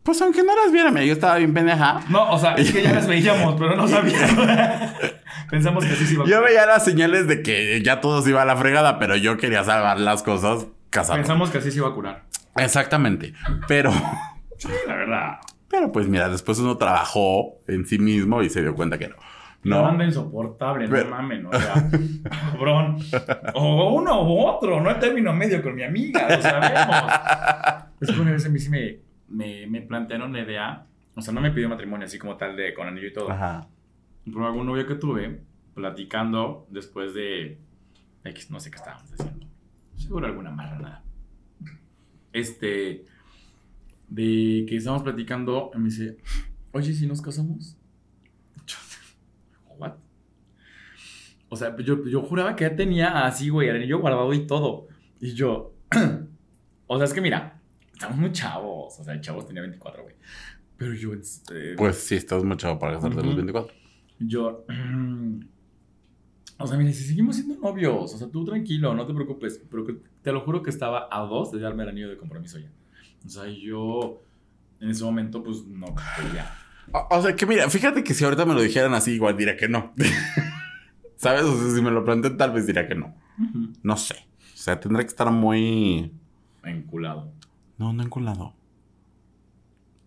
[0.06, 2.00] Pues aunque no las viera, mira, yo estaba bien pendeja.
[2.08, 4.46] No, o sea, es que ya las veíamos, pero no sabíamos.
[5.50, 8.30] Pensamos que sí se iba a Yo veía las señales de que ya todo se
[8.30, 11.18] iba a la fregada, pero yo quería salvar las cosas casando.
[11.20, 12.22] Pensamos que así se iba a curar.
[12.56, 13.34] Exactamente.
[13.68, 13.90] Pero,
[14.58, 15.32] Sí, la verdad.
[15.68, 19.16] pero pues mira, después uno trabajó en sí mismo y se dio cuenta que no.
[19.64, 19.82] No.
[19.82, 21.88] Banda insoportable, Pero- no mamen, o sea,
[22.52, 22.98] cabrón.
[23.54, 26.96] O uno u otro, no término medio con mi amiga, lo sabemos.
[28.00, 28.98] Es que una vez a mí sí me,
[29.28, 32.74] me, me plantearon la idea, o sea, no me pidió matrimonio así como tal de
[32.74, 33.30] con anillo y todo.
[33.30, 33.68] Ajá.
[34.32, 35.40] Por algún novio que tuve,
[35.74, 37.58] platicando después de
[38.24, 39.46] X, no sé qué estábamos haciendo.
[39.96, 41.02] Seguro alguna marranada.
[42.32, 43.04] Este,
[44.08, 46.18] de que estábamos platicando, me dice,
[46.72, 47.76] oye, si nos casamos.
[48.66, 48.76] Yo,
[49.78, 49.94] ¿What?
[51.48, 54.88] O sea, yo, yo juraba que ya tenía así, güey, el anillo guardado y todo.
[55.20, 55.74] Y yo,
[56.86, 57.60] o sea, es que mira,
[57.96, 58.98] estamos muy chavos.
[59.00, 60.14] O sea, el chavos tenía 24, güey.
[60.76, 63.36] Pero yo, este, Pues sí, estás muy chavo para casarte a los Ujú.
[63.36, 63.74] 24.
[64.20, 64.64] yo,
[66.58, 69.86] o sea, mira, si seguimos siendo novios, o sea, tú tranquilo, no te preocupes, pero
[70.22, 72.70] te lo juro que estaba a dos de darme el anillo de compromiso ya.
[73.24, 74.20] O sea, yo
[74.80, 75.86] en ese momento, pues no
[76.16, 76.52] quería.
[76.92, 79.56] O, o sea, que mira, fíjate que si ahorita me lo dijeran así, igual diría
[79.56, 79.92] que no.
[81.16, 81.42] ¿Sabes?
[81.44, 83.14] O sea, si me lo plantean, tal vez diría que no.
[83.82, 84.14] No sé.
[84.54, 86.12] O sea, tendrá que estar muy.
[86.64, 87.32] Enculado.
[87.78, 88.54] No, no enculado.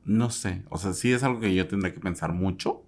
[0.05, 0.63] No sé.
[0.69, 2.83] O sea, sí es algo que yo tendré que pensar mucho.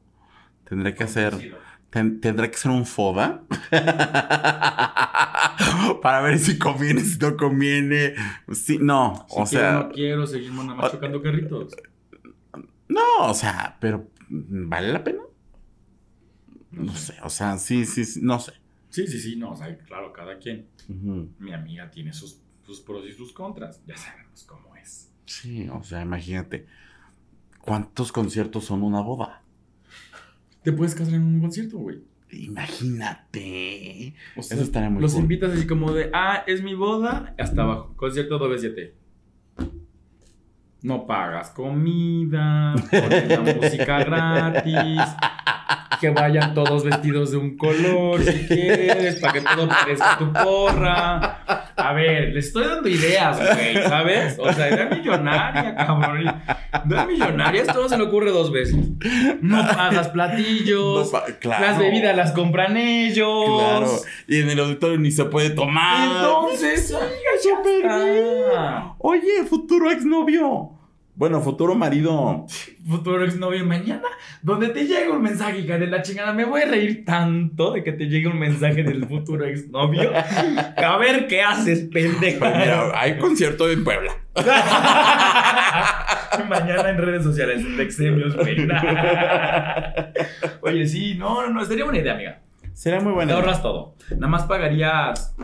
[0.68, 1.56] Tendré que hacer.
[1.90, 3.44] ten- tendré que ser un foda.
[6.02, 8.16] Para ver si conviene, si no conviene.
[8.54, 9.26] Sí, no.
[9.30, 9.72] Si o quiero, sea.
[9.74, 11.76] no quiero, seguimos nada más chocando carritos.
[12.88, 14.08] No, o sea, pero.
[14.30, 15.22] ¿Vale la pena?
[16.72, 17.16] No sé.
[17.24, 18.54] O sea, sí, sí, sí, no sé.
[18.90, 20.68] Sí, sí, sí, no, o sea, claro, cada quien.
[21.40, 23.82] Mi amiga tiene sus, sus pros y sus contras.
[23.86, 24.71] Ya sabemos cómo.
[25.32, 26.66] Sí, o sea, imagínate.
[27.62, 29.42] ¿Cuántos conciertos son una boda?
[30.62, 32.00] Te puedes casar en un concierto, güey.
[32.32, 34.14] Imagínate.
[34.36, 35.22] O sea, Eso estaría muy los cool.
[35.24, 37.94] invitas así como de, ah, es mi boda, hasta abajo.
[37.96, 38.92] Concierto 2B7.
[40.84, 45.02] No pagas comida, ponen la música gratis,
[46.02, 51.71] que vayan todos vestidos de un color si quieres, para que todo parezca tu porra.
[51.82, 54.38] A ver, les estoy dando ideas, güey, ¿sabes?
[54.40, 56.22] O sea, idea millonaria, cabrón.
[56.86, 58.76] Idea millonaria, esto no se le ocurre dos veces.
[59.42, 61.66] No pagas platillos, No pa- claro.
[61.66, 63.60] las bebidas las compran ellos.
[63.60, 63.92] Claro.
[64.28, 66.08] Y en el auditorio ni se puede tomar.
[66.08, 68.96] Entonces, sí, ya está.
[69.00, 70.72] Oye, futuro exnovio.
[71.22, 72.48] Bueno, futuro marido.
[72.90, 74.08] Futuro exnovio mañana,
[74.42, 76.34] donde te llega un mensaje, hija de la chingada.
[76.34, 80.12] Me voy a reír tanto de que te llegue un mensaje del futuro exnovio.
[80.78, 82.40] A ver qué haces, pendejo.
[82.40, 84.14] Pues mira, hay concierto en Puebla.
[86.50, 88.68] Mañana en redes sociales, de extremios, güey.
[90.62, 92.42] Oye, sí, no, no, no, sería buena idea, amiga.
[92.74, 93.36] Será muy Te bueno.
[93.36, 93.94] ahorras todo.
[94.10, 95.36] Nada más pagarías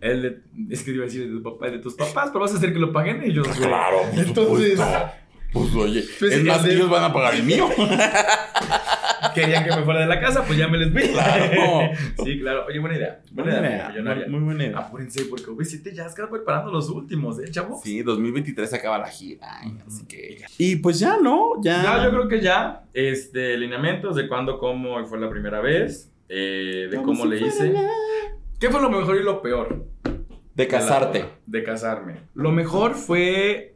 [0.00, 0.40] el de,
[0.70, 2.52] es que te iba a decir de tu papá y de tus papás, pero vas
[2.54, 3.68] a hacer que lo paguen ellos, güey.
[3.68, 5.10] Claro, Entonces, supuesto.
[5.52, 7.68] Pues oye, Pues, es más, el de- ellos van a pagar el mío.
[9.34, 11.02] querían que me fuera de la casa, pues ya me les vi.
[11.12, 11.90] Claro.
[12.24, 12.66] Sí, claro.
[12.68, 13.20] Oye, buena idea.
[13.32, 14.26] Buena idea, millonaria.
[14.28, 14.78] Muy, buena idea.
[14.78, 17.80] Apúrense, porque V7 ya está preparando los últimos, ¿eh, chavos?
[17.82, 19.60] Sí, 2023 acaba la gira.
[19.86, 20.44] Así que.
[20.58, 21.60] Y pues ya, ¿no?
[21.62, 21.82] Ya.
[21.82, 22.84] Ya, yo creo que ya.
[22.92, 26.10] Este, lineamientos de cuándo, cómo fue la primera vez.
[26.28, 27.72] eh, de Como cómo si le hice.
[27.72, 27.88] la
[28.60, 29.86] ¿Qué fue lo mejor y lo peor?
[30.54, 31.24] De casarte.
[31.46, 32.20] De casarme.
[32.34, 33.74] Lo mejor fue.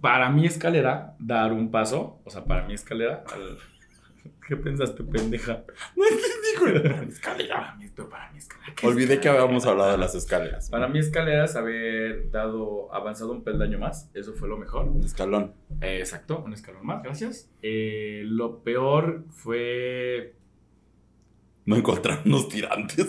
[0.00, 2.20] Para mi escalera, dar un paso.
[2.24, 3.24] O sea, para mi escalera.
[3.32, 3.58] al-
[4.48, 5.64] ¿Qué pensaste, pendeja?
[5.96, 7.08] No entendí, güey.
[7.08, 7.54] Escalera.
[7.56, 8.74] Para mi, para mi escalera.
[8.74, 10.70] ¿qué Olvidé que habíamos hablado de las escaleras.
[10.70, 14.10] Para mí escalera es haber dado, avanzado un peldaño más.
[14.14, 14.88] Eso fue lo mejor.
[14.88, 15.52] Un escalón.
[15.82, 17.50] Eh, exacto, un escalón más, gracias.
[17.60, 20.36] Eh, lo peor fue...
[21.64, 23.08] No encontrar unos tirantes.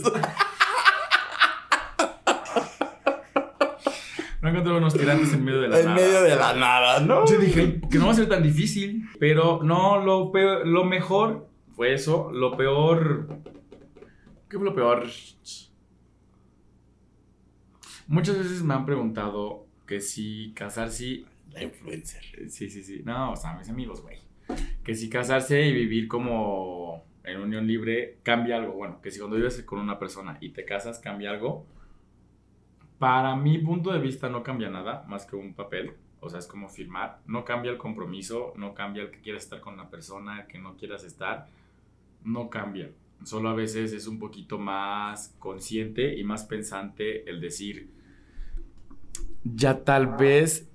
[4.41, 5.95] No encontré unos tirantes en medio de la en nada.
[5.95, 7.25] medio de la nada, ¿no?
[7.25, 11.47] Yo dije que no va a ser tan difícil, pero no, lo, peor, lo mejor
[11.71, 12.29] fue eso.
[12.29, 13.29] Lo peor...
[14.49, 15.07] ¿Qué fue lo peor?
[18.07, 21.23] Muchas veces me han preguntado que si casarse
[21.53, 22.23] La influencer.
[22.49, 23.01] Sí, sí, sí.
[23.05, 24.17] No, o sea, mis amigos, güey.
[24.83, 28.73] Que si casarse y vivir como en unión libre cambia algo.
[28.73, 31.65] Bueno, que si cuando vives con una persona y te casas cambia algo.
[32.99, 35.93] Para mi punto de vista no cambia nada más que un papel.
[36.19, 37.19] O sea, es como firmar.
[37.25, 40.77] No cambia el compromiso, no cambia el que quieras estar con la persona, que no
[40.77, 41.47] quieras estar.
[42.23, 42.89] No cambia.
[43.23, 47.89] Solo a veces es un poquito más consciente y más pensante el decir,
[49.43, 50.69] ya tal vez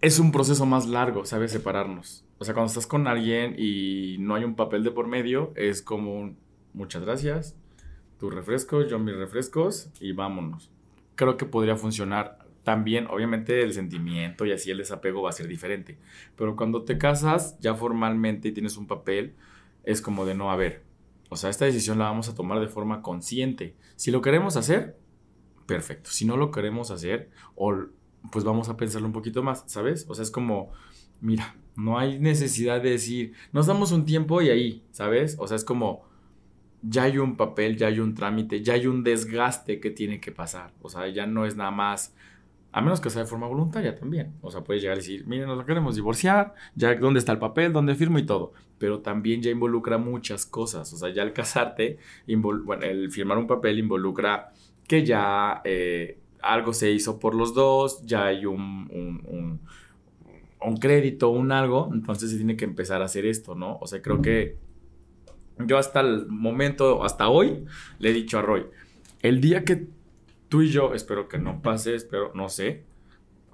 [0.00, 1.52] es un proceso más largo, ¿sabes?
[1.52, 2.27] Separarnos.
[2.38, 5.82] O sea, cuando estás con alguien y no hay un papel de por medio, es
[5.82, 6.36] como
[6.72, 7.56] muchas gracias,
[8.18, 10.70] tus refrescos, yo mis refrescos y vámonos.
[11.16, 15.48] Creo que podría funcionar también, obviamente el sentimiento y así el desapego va a ser
[15.48, 15.98] diferente.
[16.36, 19.34] Pero cuando te casas ya formalmente y tienes un papel,
[19.84, 20.84] es como de no haber.
[21.30, 23.76] O sea, esta decisión la vamos a tomar de forma consciente.
[23.96, 24.98] Si lo queremos hacer,
[25.66, 26.10] perfecto.
[26.10, 27.86] Si no lo queremos hacer, o
[28.30, 30.06] pues vamos a pensarlo un poquito más, ¿sabes?
[30.08, 30.72] O sea, es como,
[31.20, 35.36] mira, no hay necesidad de decir, nos damos un tiempo y ahí, ¿sabes?
[35.38, 36.02] O sea, es como,
[36.82, 40.32] ya hay un papel, ya hay un trámite, ya hay un desgaste que tiene que
[40.32, 40.72] pasar.
[40.82, 42.16] O sea, ya no es nada más,
[42.72, 44.34] a menos que sea de forma voluntaria también.
[44.42, 47.72] O sea, puedes llegar y decir, miren, nos queremos divorciar, ya dónde está el papel,
[47.72, 48.52] dónde firmo y todo.
[48.78, 50.92] Pero también ya involucra muchas cosas.
[50.92, 54.52] O sea, ya al casarte, bueno, el firmar un papel involucra
[54.88, 59.60] que ya eh, algo se hizo por los dos, ya hay un,
[60.60, 63.78] un crédito, un algo, entonces se tiene que empezar a hacer esto, ¿no?
[63.80, 64.58] O sea, creo que
[65.66, 67.64] yo hasta el momento, hasta hoy,
[67.98, 68.66] le he dicho a Roy,
[69.22, 69.86] el día que
[70.48, 72.84] tú y yo, espero que no pase, espero, no sé,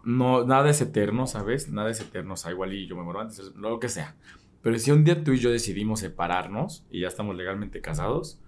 [0.04, 1.70] no, nada es eterno, ¿sabes?
[1.70, 4.16] Nada es eterno, o sea, igual y yo me muero antes, lo que sea.
[4.62, 8.40] Pero si un día tú y yo decidimos separarnos y ya estamos legalmente casados,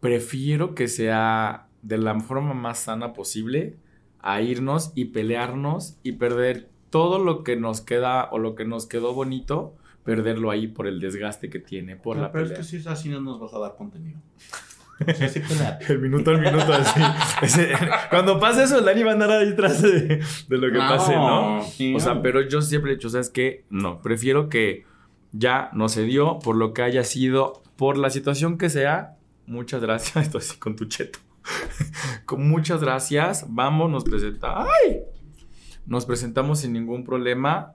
[0.00, 3.76] prefiero que sea de la forma más sana posible
[4.20, 8.86] a irnos y pelearnos y perder todo lo que nos queda o lo que nos
[8.86, 9.74] quedó bonito,
[10.04, 12.60] perderlo ahí por el desgaste que tiene, por la pero pelea.
[12.60, 14.20] es que si es así no nos vas a dar contenido.
[15.00, 15.40] O sea, sí.
[15.88, 17.00] El minuto al minuto, así.
[17.42, 17.72] Ese-
[18.10, 21.16] cuando pase eso, el Dani va a andar ahí detrás de, de lo que pase,
[21.16, 21.62] ¿no?
[21.64, 22.22] sí, O sea, no.
[22.22, 23.64] pero yo siempre he dicho, ¿sabes qué?
[23.70, 24.84] No, prefiero que
[25.32, 29.16] ya no se dio por lo que haya sido, por la situación que sea.
[29.46, 30.16] Muchas gracias.
[30.26, 31.18] Estoy así con tu cheto.
[32.26, 33.46] con muchas gracias.
[33.48, 34.62] Vamos, nos presenta.
[34.62, 35.00] ¡Ay!
[35.86, 37.74] Nos presentamos sin ningún problema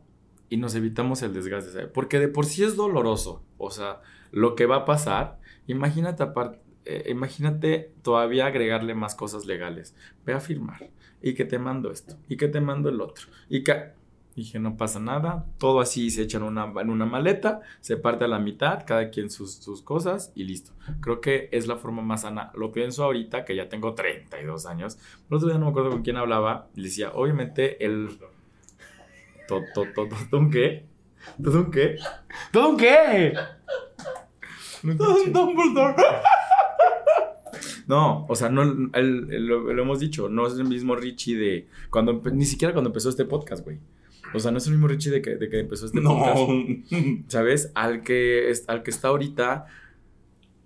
[0.49, 1.88] y nos evitamos el desgaste.
[1.88, 3.43] Porque de por sí es doloroso.
[3.58, 4.01] O sea,
[4.32, 6.60] lo que va a pasar, imagínate aparte.
[6.86, 9.93] eh, imagínate todavía agregarle más cosas legales.
[10.26, 10.89] Ve a firmar.
[11.22, 12.16] Y que te mando esto.
[12.30, 13.28] Y que te mando el otro.
[13.49, 13.91] Y que.
[14.38, 15.45] Dije, no pasa nada.
[15.57, 17.59] Todo así se echa en una, en una maleta.
[17.81, 18.85] Se parte a la mitad.
[18.85, 20.31] Cada quien sus, sus cosas.
[20.35, 20.71] Y listo.
[21.01, 22.51] Creo que es la forma más sana.
[22.53, 24.99] Lo pienso ahorita que ya tengo 32 años.
[25.29, 26.67] El otro día no me acuerdo con quién hablaba.
[26.75, 28.09] Y le decía, obviamente el.
[29.47, 29.61] ¿Todo,
[30.39, 30.85] un qué?
[31.43, 31.97] ¿Todo un qué?
[32.51, 33.33] ¿Todo un qué?
[34.83, 35.31] No escuché.
[35.31, 35.95] Dumbledore.
[37.88, 41.38] No, o sea, no, el- el- lo, lo hemos dicho, no es el mismo Richie
[41.38, 43.79] de cuando, ni siquiera cuando empezó este podcast, güey.
[44.34, 46.38] O sea, no es el mismo Richie de que, de que empezó este podcast.
[46.38, 47.23] No.
[47.28, 47.71] ¿Sabes?
[47.75, 49.65] Al que, es- al que está ahorita,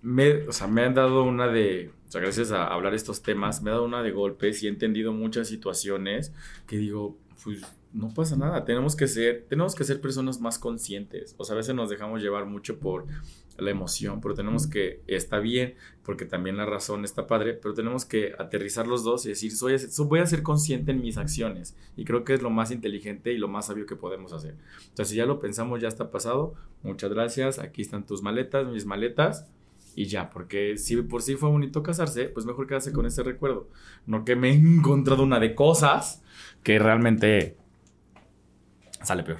[0.02, 3.62] me, o sea, me han dado una de, o sea, gracias a hablar estos temas,
[3.62, 6.32] me ha dado una de golpes y he entendido muchas situaciones
[6.66, 11.34] que digo, pues no pasa nada, tenemos que ser, tenemos que ser personas más conscientes.
[11.38, 13.06] O sea, a veces nos dejamos llevar mucho por
[13.58, 15.74] la emoción, pero tenemos que, está bien,
[16.04, 19.78] porque también la razón está padre, pero tenemos que aterrizar los dos y decir, soy,
[19.78, 21.76] so- voy a ser consciente en mis acciones.
[21.96, 24.56] Y creo que es lo más inteligente y lo más sabio que podemos hacer.
[24.94, 26.54] Sea, si ya lo pensamos, ya está pasado.
[26.82, 27.58] Muchas gracias.
[27.58, 29.46] Aquí están tus maletas, mis maletas.
[29.94, 33.68] Y ya, porque si por sí fue bonito casarse, pues mejor quedarse con ese recuerdo.
[34.06, 36.22] No que me he encontrado una de cosas
[36.62, 37.56] que realmente
[39.02, 39.38] sale peor.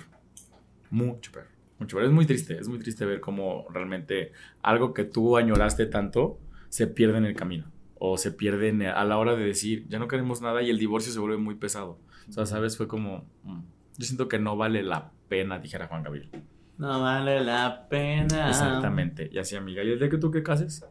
[0.91, 1.47] Mucho peor.
[1.83, 5.87] Mucho, pero es muy triste, es muy triste ver cómo realmente algo que tú añoraste
[5.87, 7.66] tanto se pierde en el camino.
[7.99, 10.78] O se pierde en- a la hora de decir, ya no queremos nada y el
[10.78, 11.99] divorcio se vuelve muy pesado.
[12.28, 12.76] O sea, ¿sabes?
[12.76, 13.61] Fue como, mm,
[13.99, 16.30] yo siento que no vale la pena, dijera Juan Gabriel.
[16.78, 18.49] No vale la pena.
[18.49, 19.28] Exactamente.
[19.33, 20.85] Y así, amiga, ¿y el día que tú que cases?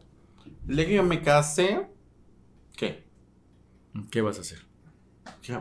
[0.68, 1.86] El día que yo me case,
[2.76, 3.04] ¿qué?
[4.10, 4.60] ¿Qué vas a hacer?
[5.42, 5.58] ¿Qué?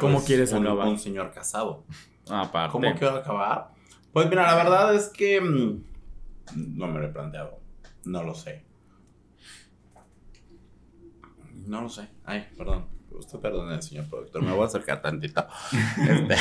[0.00, 0.88] ¿Cómo quieres un, acabar?
[0.88, 1.84] Un señor casado.
[2.30, 2.72] Aparte.
[2.72, 3.70] ¿Cómo quiero acabar?
[4.12, 5.82] Pues mira, la verdad es que mm,
[6.76, 7.58] no me lo he planteado.
[8.04, 8.62] No lo sé.
[11.66, 12.08] No lo sé.
[12.24, 12.86] Ay, perdón.
[13.10, 14.42] Usted perdone, señor productor.
[14.42, 15.46] Me voy a acercar tantito.
[16.08, 16.36] Este,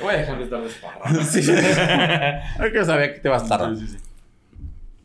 [0.00, 1.22] Voy a dejar de estar desparrando.
[1.24, 1.40] sí.
[2.66, 3.76] Es que sabía que te vas a tardar.
[3.76, 4.04] Sí, sí, sí.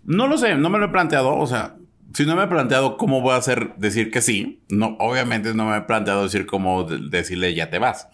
[0.05, 1.35] No lo sé, no me lo he planteado.
[1.37, 1.75] O sea,
[2.13, 5.65] si no me he planteado cómo voy a hacer decir que sí, no, obviamente no
[5.65, 8.07] me he planteado decir cómo de- decirle ya te vas.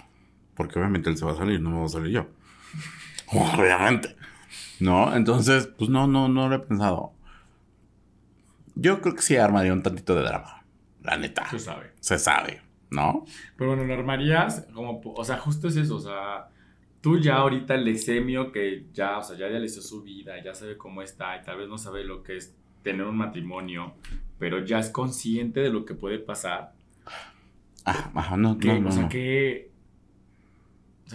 [0.55, 2.27] Porque obviamente él se va a salir, no me voy a salir yo.
[3.27, 4.15] Obviamente.
[4.79, 5.15] ¿No?
[5.15, 7.13] Entonces, pues no, no, no lo he pensado.
[8.75, 10.65] Yo creo que sí armaría un tantito de drama.
[11.03, 11.49] La neta.
[11.49, 11.91] Se sabe.
[11.99, 13.25] Se sabe, ¿no?
[13.57, 16.47] Pero bueno, lo armarías como, o sea, justo es eso, o sea,
[17.01, 20.77] tú ya ahorita el exemio que ya, o sea, ya realizó su vida, ya sabe
[20.77, 23.95] cómo está y tal vez no sabe lo que es tener un matrimonio,
[24.39, 26.73] pero ya es consciente de lo que puede pasar.
[27.85, 29.09] Ah, ajá, no, no, no, o sea, no.
[29.09, 29.72] que...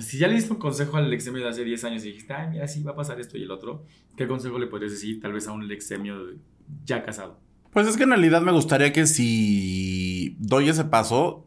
[0.01, 2.49] Si ya le diste un consejo al exemio de hace 10 años y dijiste, ay,
[2.51, 3.85] mira, sí va a pasar esto y el otro,
[4.17, 6.17] ¿qué consejo le podrías decir tal vez a un exemio
[6.85, 7.41] ya casado?
[7.73, 11.47] Pues es que en realidad me gustaría que si doy ese paso,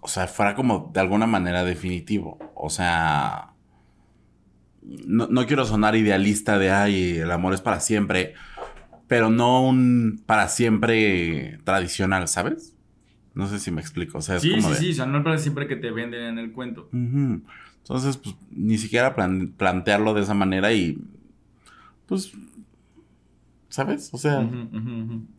[0.00, 2.38] o sea, fuera como de alguna manera definitivo.
[2.54, 3.54] O sea,
[4.82, 8.34] no, no quiero sonar idealista de, ay, el amor es para siempre,
[9.06, 12.74] pero no un para siempre tradicional, ¿sabes?
[13.38, 14.18] No sé si me explico.
[14.18, 15.76] O sea, es Sí, como sí, de- sí, o sea, no es para siempre que
[15.76, 16.88] te venden en el cuento.
[16.92, 20.98] Entonces, pues, ni siquiera plan- plantearlo de esa manera y,
[22.06, 22.32] pues,
[23.68, 24.10] ¿sabes?
[24.12, 24.48] O sea.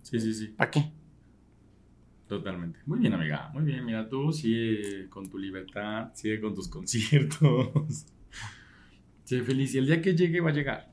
[0.03, 0.47] Sí, sí, sí.
[0.55, 0.91] ¿para qué?
[2.27, 2.79] Totalmente.
[2.85, 3.49] Muy bien, amiga.
[3.53, 3.83] Muy bien.
[3.85, 8.05] Mira, tú sigue con tu libertad, sigue con tus conciertos.
[9.25, 9.73] Sé feliz.
[9.75, 10.89] Y el día que llegue, va a llegar.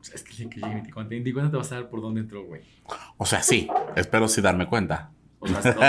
[0.00, 1.76] O sea, es que el día que llegue, ni cuenta, ni cuenta te vas a
[1.76, 2.62] dar por dónde entró, güey.
[3.16, 5.10] O sea, sí, espero sí darme cuenta.
[5.40, 5.82] O sea, es todo,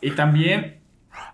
[0.00, 0.06] sí.
[0.06, 0.80] Y también,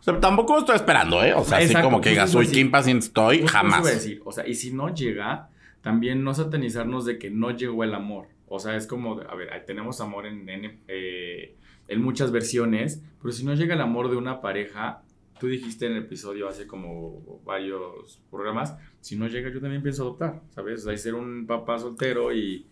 [0.00, 1.34] O sea, tampoco estoy esperando, ¿eh?
[1.34, 2.60] O sea, así como que digas, soy eso sí.
[2.60, 3.84] Kim Paciente estoy, jamás.
[3.84, 5.50] decir, o sea, y si no llega,
[5.82, 8.28] también no satanizarnos de que no llegó el amor.
[8.48, 11.56] O sea, es como, a ver, tenemos amor en, en, eh,
[11.88, 15.02] en muchas versiones, pero si no llega el amor de una pareja,
[15.38, 20.02] tú dijiste en el episodio hace como varios programas, si no llega yo también pienso
[20.02, 20.80] adoptar, ¿sabes?
[20.82, 22.66] O sea, ser un papá soltero y,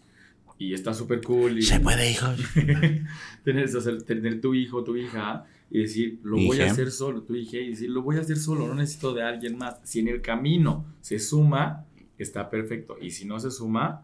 [0.58, 1.58] y está súper cool.
[1.58, 2.40] Y, Se puede, hijos.
[3.44, 7.58] tener, tener tu hijo, tu hija y decir, lo voy a hacer solo, tu hija,
[7.58, 9.80] y decir, lo voy a hacer solo, no necesito de alguien más.
[9.82, 11.84] Si en el camino se suma,
[12.18, 12.96] está perfecto.
[13.00, 14.02] Y si no se suma,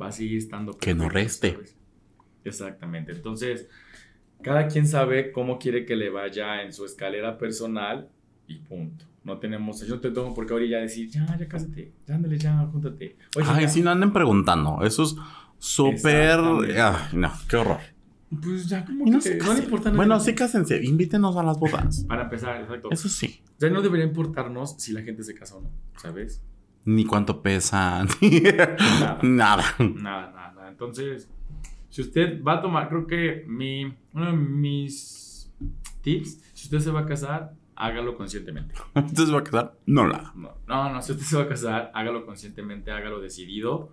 [0.00, 0.86] va a seguir estando perfecto.
[0.86, 1.52] Que no reste.
[1.52, 1.76] ¿sabes?
[2.44, 3.12] Exactamente.
[3.12, 3.68] Entonces,
[4.42, 8.08] cada quien sabe cómo quiere que le vaya en su escalera personal
[8.46, 9.06] y punto.
[9.24, 12.64] No tenemos, yo te tengo por qué ahorita decir, ya, ya cásate, ya ándale, ya,
[12.70, 13.16] júntate.
[13.34, 13.68] Oye, Ay, ya.
[13.68, 14.84] sí, no anden preguntando.
[14.84, 15.16] Eso es
[15.66, 16.38] súper.
[16.40, 17.78] Ay, no, qué horror.
[18.42, 19.96] Pues ya, como Y no que se no le importa nada.
[19.96, 20.82] Bueno, sí, cásense.
[20.82, 22.04] Invítenos a las bodas.
[22.08, 22.88] Para empezar, exacto.
[22.90, 23.40] Eso sí.
[23.58, 26.42] Ya no debería importarnos si la gente se casa o no, ¿sabes?
[26.84, 28.08] Ni cuánto pesan.
[28.20, 29.18] ni- Nada.
[29.22, 29.64] Nada.
[29.78, 30.68] Nada, nada, nada.
[30.68, 31.28] Entonces,
[31.88, 35.50] si usted va a tomar, creo que mi, uno de mis
[36.02, 38.74] tips, si usted se va a casar, hágalo conscientemente.
[38.94, 39.74] Entonces va a quedar.
[39.86, 40.32] No la haga.
[40.34, 43.90] No, no, no, si usted se va a casar, hágalo conscientemente, hágalo decidido.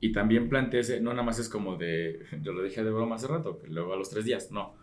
[0.00, 3.26] Y también planteese, no nada más es como de, yo lo dije de broma hace
[3.26, 4.74] rato, que luego a los tres días, no.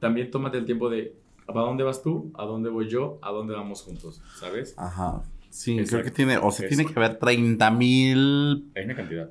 [0.00, 1.16] También tómate el tiempo de,
[1.48, 2.30] ¿a dónde vas tú?
[2.34, 3.18] ¿A dónde voy yo?
[3.22, 4.22] ¿A dónde vamos juntos?
[4.38, 4.74] ¿Sabes?
[4.76, 5.22] Ajá.
[5.54, 5.90] Sí, Exacto.
[5.90, 6.38] creo que tiene.
[6.38, 8.72] O sea, tiene que haber 30 mil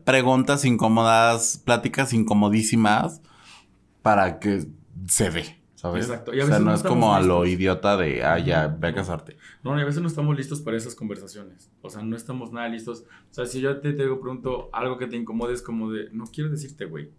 [0.05, 3.21] preguntas incómodas, pláticas incomodísimas
[4.01, 4.65] para que
[5.07, 6.05] se dé, ¿sabes?
[6.05, 6.33] Exacto.
[6.33, 8.87] Y a o sea, no no es como a lo idiota de, ah, ya, ve
[8.87, 9.37] a casarte.
[9.63, 11.69] No, y a veces no estamos listos para esas conversaciones.
[11.81, 13.03] O sea, no estamos nada listos.
[13.29, 16.09] O sea, si yo te, te digo pronto algo que te incomode, es como de,
[16.13, 17.11] no quiero decirte, güey.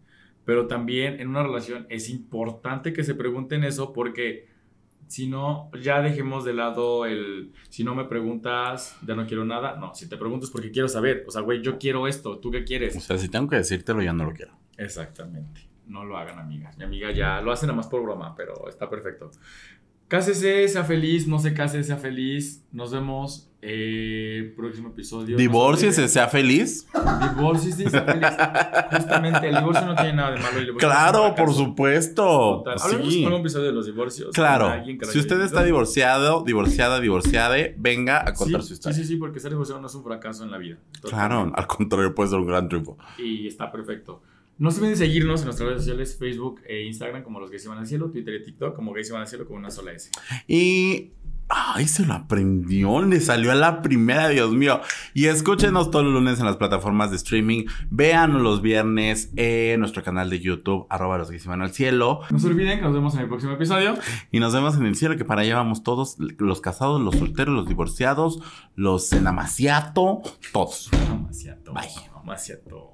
[0.46, 4.48] Pero también en una relación es importante que se pregunten eso porque
[5.08, 9.76] si no, ya dejemos de lado el, si no me preguntas, ya no quiero nada.
[9.76, 11.24] No, si te preguntas porque quiero saber.
[11.28, 12.94] O sea, güey, yo quiero esto, ¿tú qué O quieres?
[13.04, 14.56] sea, si tengo que decírtelo, ya no lo quiero.
[14.78, 15.73] Exactamente.
[15.87, 16.76] No lo hagan, amigas.
[16.78, 19.30] Mi amiga ya lo hace nada más por broma, pero está perfecto.
[20.09, 22.62] Cásese, sea feliz, no se case, sea feliz.
[22.72, 25.37] Nos vemos eh, próximo episodio.
[25.39, 26.87] Divórciese, sea feliz.
[27.35, 28.28] Divórciese, sea feliz.
[28.93, 30.59] Justamente, el divorcio no tiene nada de malo.
[30.59, 32.62] el divorcio es un Claro, por supuesto.
[32.64, 32.76] Total.
[32.82, 33.20] Hablemos Sí.
[33.20, 34.30] en algún episodio de los divorcios.
[34.35, 34.66] Claro.
[34.66, 38.95] con alguien Si usted está divorciado, divorciada, divorciade, venga a contar sí, su historia.
[38.97, 40.76] Sí, sí, sí, porque ser divorciado no es un fracaso en la vida.
[41.03, 42.99] Claro, al contrario, puede ser un gran triunfo.
[43.18, 44.22] Y está perfecto.
[44.57, 47.66] No se olviden de seguirnos en nuestras redes sociales, Facebook e Instagram, como los gays
[47.66, 50.11] van al cielo, Twitter y TikTok, como gays van al cielo con una sola S.
[50.46, 51.12] Y.
[51.46, 54.80] Ay, se lo aprendió, le salió a la primera, Dios mío.
[55.12, 57.66] Y escúchenos todos los lunes en las plataformas de streaming.
[57.90, 62.20] Véanos los viernes en nuestro canal de YouTube, arroba los que se van al cielo.
[62.30, 63.94] No se olviden que nos vemos en el próximo episodio.
[64.32, 67.55] Y nos vemos en el cielo, que para allá vamos todos, los casados, los solteros,
[67.55, 68.40] los divorciados,
[68.74, 70.88] los enamaciato, todos.
[70.92, 71.74] Demasiado.
[71.74, 71.90] Bye.
[72.20, 72.93] Demasiado.